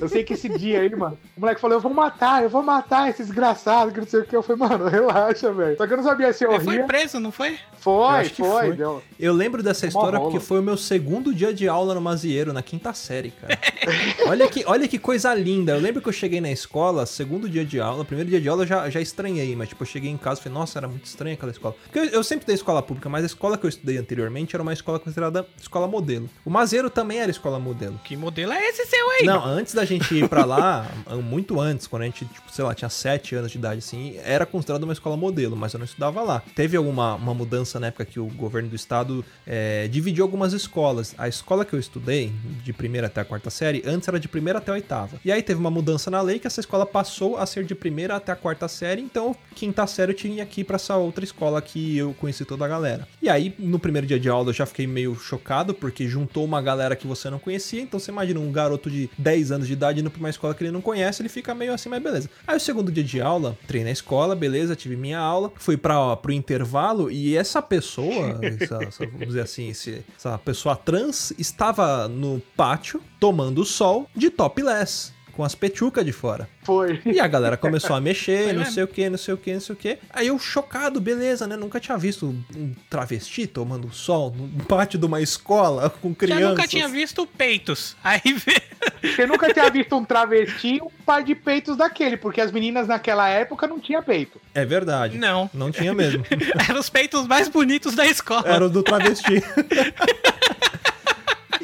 [0.00, 2.62] Eu sei que esse dia aí, mano, o moleque falou: Eu vou matar, eu vou
[2.62, 4.36] matar esse desgraçado, que não sei o que.
[4.36, 5.76] Eu falei, mano, relaxa, velho.
[5.76, 6.84] Só que eu não sabia se eu Ele foi ria.
[6.84, 7.54] preso, não foi?
[7.54, 8.46] Eu Foi, foi.
[8.48, 8.72] foi.
[8.76, 10.30] deu- Eu lembro dessa história rolo.
[10.30, 13.58] porque foi o meu segundo dia de aula no Mazieiro, na quinta série, cara.
[14.28, 15.72] olha, que, olha que coisa linda.
[15.72, 18.62] Eu lembro que eu cheguei na escola, segundo dia de aula, primeiro dia de aula
[18.62, 21.04] eu já, já estranhei, mas tipo, eu cheguei em casa e falei, nossa, era muito
[21.04, 21.74] estranha aquela escola.
[21.84, 24.62] Porque eu, eu sempre dei escola pública, mas a escola que eu estudei anteriormente era
[24.62, 26.28] uma escola considerada escola modelo.
[26.44, 28.00] O Mazieiro também era escola modelo.
[28.04, 29.24] Que modelo é esse seu aí?
[29.24, 30.90] Não, antes da gente ir pra lá,
[31.22, 34.46] muito antes, quando a gente, tipo, sei lá, tinha 7 anos de idade, assim, era
[34.46, 36.42] considerado uma escola modelo, mas eu não estudava lá.
[36.54, 41.14] Teve alguma uma mudança na época que o governo do estado é, dividiu algumas escolas.
[41.18, 42.32] A escola que eu estudei,
[42.62, 45.18] de primeira até a quarta série, antes era de primeira até a oitava.
[45.24, 48.16] E aí teve uma mudança na lei que essa escola passou a ser de primeira
[48.16, 51.45] até a quarta série, então quinta série eu tinha que ir pra essa outra escola
[51.62, 53.06] que eu conheci toda a galera.
[53.22, 56.60] E aí, no primeiro dia de aula, eu já fiquei meio chocado, porque juntou uma
[56.62, 60.00] galera que você não conhecia, então você imagina um garoto de 10 anos de idade
[60.00, 62.28] indo pra uma escola que ele não conhece, ele fica meio assim, mas beleza.
[62.46, 66.16] Aí o segundo dia de aula, entrei na escola, beleza, tive minha aula, fui pra,
[66.16, 72.08] pro intervalo e essa pessoa, essa, essa- vamos dizer assim, esse- essa pessoa trans estava
[72.08, 75.12] no pátio tomando sol de topless.
[75.36, 76.48] Com as pechucas de fora.
[76.62, 76.98] Foi.
[77.04, 79.60] E a galera começou a mexer, não sei o que, não sei o que, não
[79.60, 79.98] sei o que.
[80.10, 81.56] Aí eu chocado, beleza, né?
[81.56, 86.48] Nunca tinha visto um travesti tomando sol no pátio de uma escola com Já crianças.
[86.48, 87.94] nunca tinha visto peitos.
[88.02, 88.62] Aí vê.
[89.02, 92.88] Você nunca tinha visto um travesti e um par de peitos daquele, porque as meninas
[92.88, 94.40] naquela época não tinha peito.
[94.54, 95.18] É verdade.
[95.18, 95.50] Não.
[95.52, 96.24] Não tinha mesmo.
[96.68, 98.48] Eram os peitos mais bonitos da escola.
[98.48, 99.42] Era o do travesti.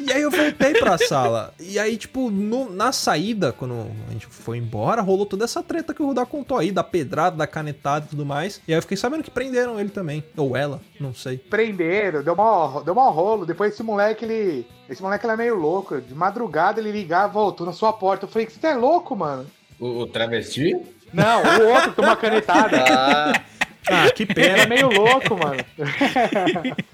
[0.05, 1.53] E aí eu voltei pra sala.
[1.59, 5.93] E aí, tipo, no- na saída, quando a gente foi embora, rolou toda essa treta
[5.93, 8.61] que o Rudá contou aí, da pedrada, da canetada e tudo mais.
[8.67, 10.23] E aí eu fiquei sabendo que prenderam ele também.
[10.37, 11.37] Ou ela, não sei.
[11.37, 13.45] Prenderam, deu mó, deu mó rolo.
[13.45, 14.67] Depois esse moleque, ele.
[14.89, 16.01] Esse moleque ele é meio louco.
[16.01, 18.25] De madrugada ele ligava, voltou na sua porta.
[18.25, 19.45] Eu falei, você é louco, mano?
[19.79, 20.75] O, o travesti?
[21.13, 22.83] Não, o outro tomou uma canetada.
[23.85, 24.57] Ah, Ah, que Ele pena.
[24.59, 25.57] é meio louco, mano.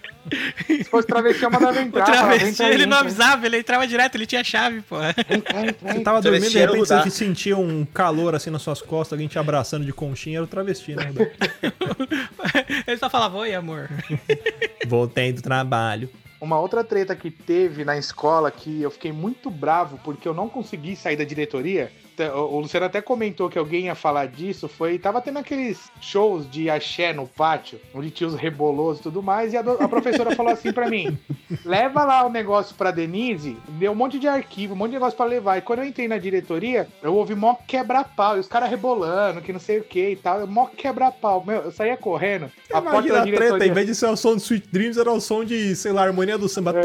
[0.66, 2.06] Se fosse travesti, eu mandava O entrar.
[2.06, 4.98] falava, travesti, ele não avisava, ele entrava direto, ele tinha chave, pô.
[4.98, 9.28] Você tava dormindo, de o repente você sentia um calor assim nas suas costas, alguém
[9.28, 11.12] te abraçando de conchinha, era o travesti, né?
[12.88, 13.90] Ele só falava, oi, amor.
[14.88, 16.10] Voltei do trabalho.
[16.42, 20.48] Uma outra treta que teve na escola que eu fiquei muito bravo porque eu não
[20.48, 21.92] consegui sair da diretoria
[22.28, 24.98] o Luciano até comentou que alguém ia falar disso, foi.
[25.00, 29.54] Tava tendo aqueles shows de axé no pátio, onde tinha os rebolosos e tudo mais,
[29.54, 31.18] e a, do- a professora falou assim pra mim:
[31.66, 35.16] leva lá o negócio pra Denise, deu um monte de arquivo, um monte de negócio
[35.18, 35.58] pra levar.
[35.58, 39.54] E quando eu entrei na diretoria, eu ouvi mó quebra-pau, e os caras rebolando, que
[39.54, 40.46] não sei o que e tal.
[40.48, 41.44] Mó quebra-pau.
[41.46, 42.52] Meu, eu saía correndo.
[42.72, 43.68] A porta da a treta, diretoria.
[43.68, 46.04] em vez de ser o som de Sweet Dreams, era o som de, sei lá,
[46.04, 46.72] harmonia do samba.
[46.72, 46.82] É.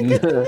[0.00, 0.44] Entendeu?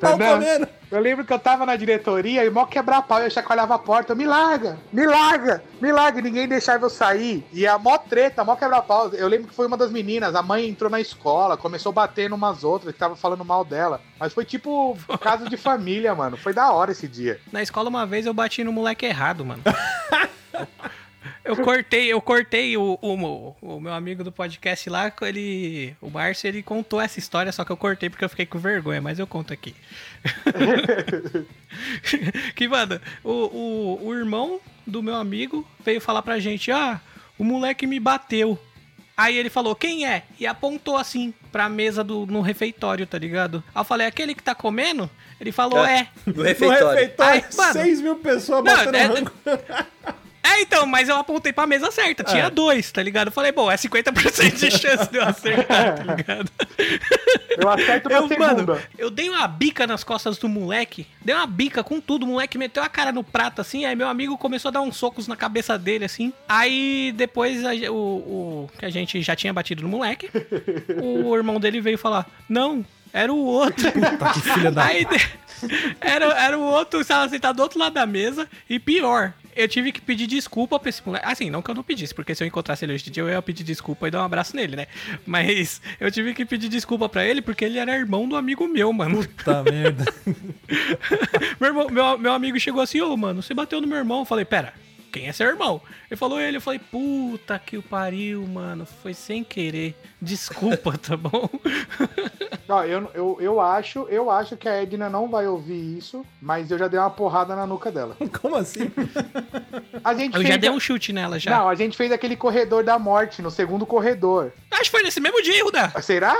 [0.00, 0.68] comendo.
[0.90, 4.14] Eu lembro que eu tava na diretoria e mó quebrar pau, eu chacoalhava a porta,
[4.14, 7.44] me larga, me larga, me larga, ninguém deixava eu sair.
[7.52, 9.08] E a mó treta, mó quebrar pau.
[9.08, 12.30] Eu lembro que foi uma das meninas, a mãe entrou na escola, começou a bater
[12.30, 14.00] numas outras que tava falando mal dela.
[14.18, 16.36] Mas foi tipo caso de família, mano.
[16.36, 17.40] Foi da hora esse dia.
[17.50, 19.62] Na escola, uma vez, eu bati no moleque errado, mano.
[21.44, 25.94] Eu cortei, eu cortei o, o, o meu amigo do podcast lá, ele.
[26.00, 29.00] O Márcio, ele contou essa história, só que eu cortei porque eu fiquei com vergonha,
[29.00, 29.74] mas eu conto aqui.
[32.54, 37.00] que, mano, o, o, o irmão do meu amigo veio falar pra gente, ah,
[37.38, 38.58] o moleque me bateu.
[39.16, 40.24] Aí ele falou, quem é?
[40.38, 43.64] E apontou assim pra mesa do, no refeitório, tá ligado?
[43.74, 45.08] Aí eu falei, aquele que tá comendo?
[45.40, 46.08] Ele falou, é.
[46.26, 46.88] Do No refeitório.
[46.90, 47.72] refeitório, Ai, mano.
[47.72, 49.32] 6 mil pessoas Não, batendo é- rango.
[50.56, 52.24] É, então, mas eu apontei pra mesa certa.
[52.24, 52.50] Tinha É.
[52.50, 53.28] dois, tá ligado?
[53.28, 56.50] Eu falei, bom, é 50% de chance de eu acertar, tá ligado?
[57.58, 58.54] Eu acerto na Eu, segunda.
[58.64, 61.06] mano, eu dei uma bica nas costas do moleque.
[61.24, 62.24] Dei uma bica com tudo.
[62.24, 63.84] O moleque meteu a cara no prato, assim.
[63.84, 66.32] Aí meu amigo começou a dar uns socos na cabeça dele, assim.
[66.48, 70.30] Aí depois a o, o- que a gente já tinha batido no moleque,
[71.02, 73.90] o irmão dele veio falar: Não, era o outro.
[74.18, 74.84] Tá que filha da...
[74.84, 75.06] Aí
[76.00, 78.48] era, era o outro, estava sentado do outro lado da mesa.
[78.68, 81.26] E pior, eu tive que pedir desculpa pra esse moleque.
[81.26, 83.28] Assim, não que eu não pedisse, porque se eu encontrasse ele hoje em dia, eu
[83.28, 84.86] ia pedir desculpa e dar um abraço nele, né?
[85.26, 88.92] Mas eu tive que pedir desculpa pra ele porque ele era irmão do amigo meu,
[88.92, 89.26] mano.
[89.26, 90.04] Puta merda.
[91.60, 94.20] Meu, irmão- meu, meu amigo chegou assim, ô, mano, você bateu no meu irmão.
[94.20, 94.72] Eu falei, pera,
[95.06, 95.80] quem é seu irmão?
[96.10, 98.86] Ele falou ele, eu falei, puta que o pariu, mano.
[99.02, 99.94] Foi sem querer.
[100.20, 101.48] Desculpa, tá bom?
[102.68, 106.70] Ó, eu, eu, eu acho, eu acho que a Edna não vai ouvir isso, mas
[106.70, 108.16] eu já dei uma porrada na nuca dela.
[108.40, 108.90] Como assim?
[110.02, 111.50] A gente Eu fez já dei um chute nela já.
[111.58, 114.52] Não, a gente fez aquele corredor da morte, no segundo corredor.
[114.70, 115.92] Acho que foi nesse mesmo dia, Ruda.
[116.02, 116.36] Será?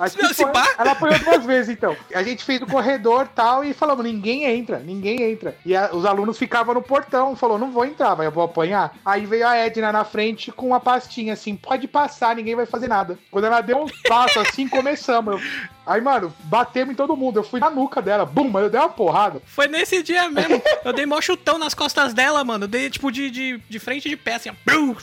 [0.00, 0.74] Acho Não, pá.
[0.78, 1.96] Ela apanhou duas vezes, então.
[2.14, 5.54] A gente fez o corredor tal e falamos, ninguém entra, ninguém entra.
[5.64, 8.94] E a- os alunos ficavam no portão, falou, não vou entrar, vai, eu vou apanhar.
[9.04, 12.88] Aí veio a Edna na frente com uma pastinha assim, pode passar, ninguém vai fazer
[12.88, 13.18] nada.
[13.30, 15.34] Quando ela deu um passo assim, começamos.
[15.34, 15.40] Eu-
[15.86, 17.40] Aí, mano, batemos em todo mundo.
[17.40, 19.42] Eu fui na nuca dela, bum, mas eu dei uma porrada.
[19.44, 20.62] Foi nesse dia mesmo.
[20.84, 22.64] Eu dei mó chutão nas costas dela, mano.
[22.64, 24.52] Eu dei, tipo, de, de, de frente de pé, assim, ó.
[24.64, 24.94] Brum!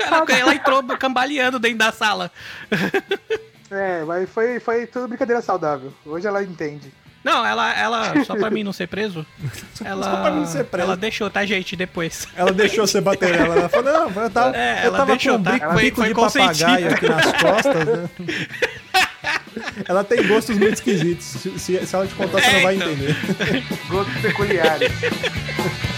[0.00, 2.30] Ela, ela entrou cambaleando dentro da sala.
[3.70, 5.92] É, mas foi, foi tudo brincadeira saudável.
[6.06, 6.92] Hoje ela entende.
[7.24, 9.26] Não, ela, ela, só pra mim não ser preso,
[9.84, 10.86] ela, Só pra mim não ser preso.
[10.86, 12.26] ela deixou, tá, gente, depois.
[12.34, 13.56] Ela deixou você bater nela.
[13.56, 15.52] Ela falou, não, eu tava, É, eu ela tava deixou, com um tá?
[15.52, 18.08] bico, Foi- bico foi de papagaio aqui nas costas, né?
[19.88, 21.24] Ela tem gostos muito esquisitos.
[21.26, 22.90] Se, se- ela te contar, você É, não vai então.
[22.92, 23.16] entender.
[23.88, 24.92] Gostos peculiares.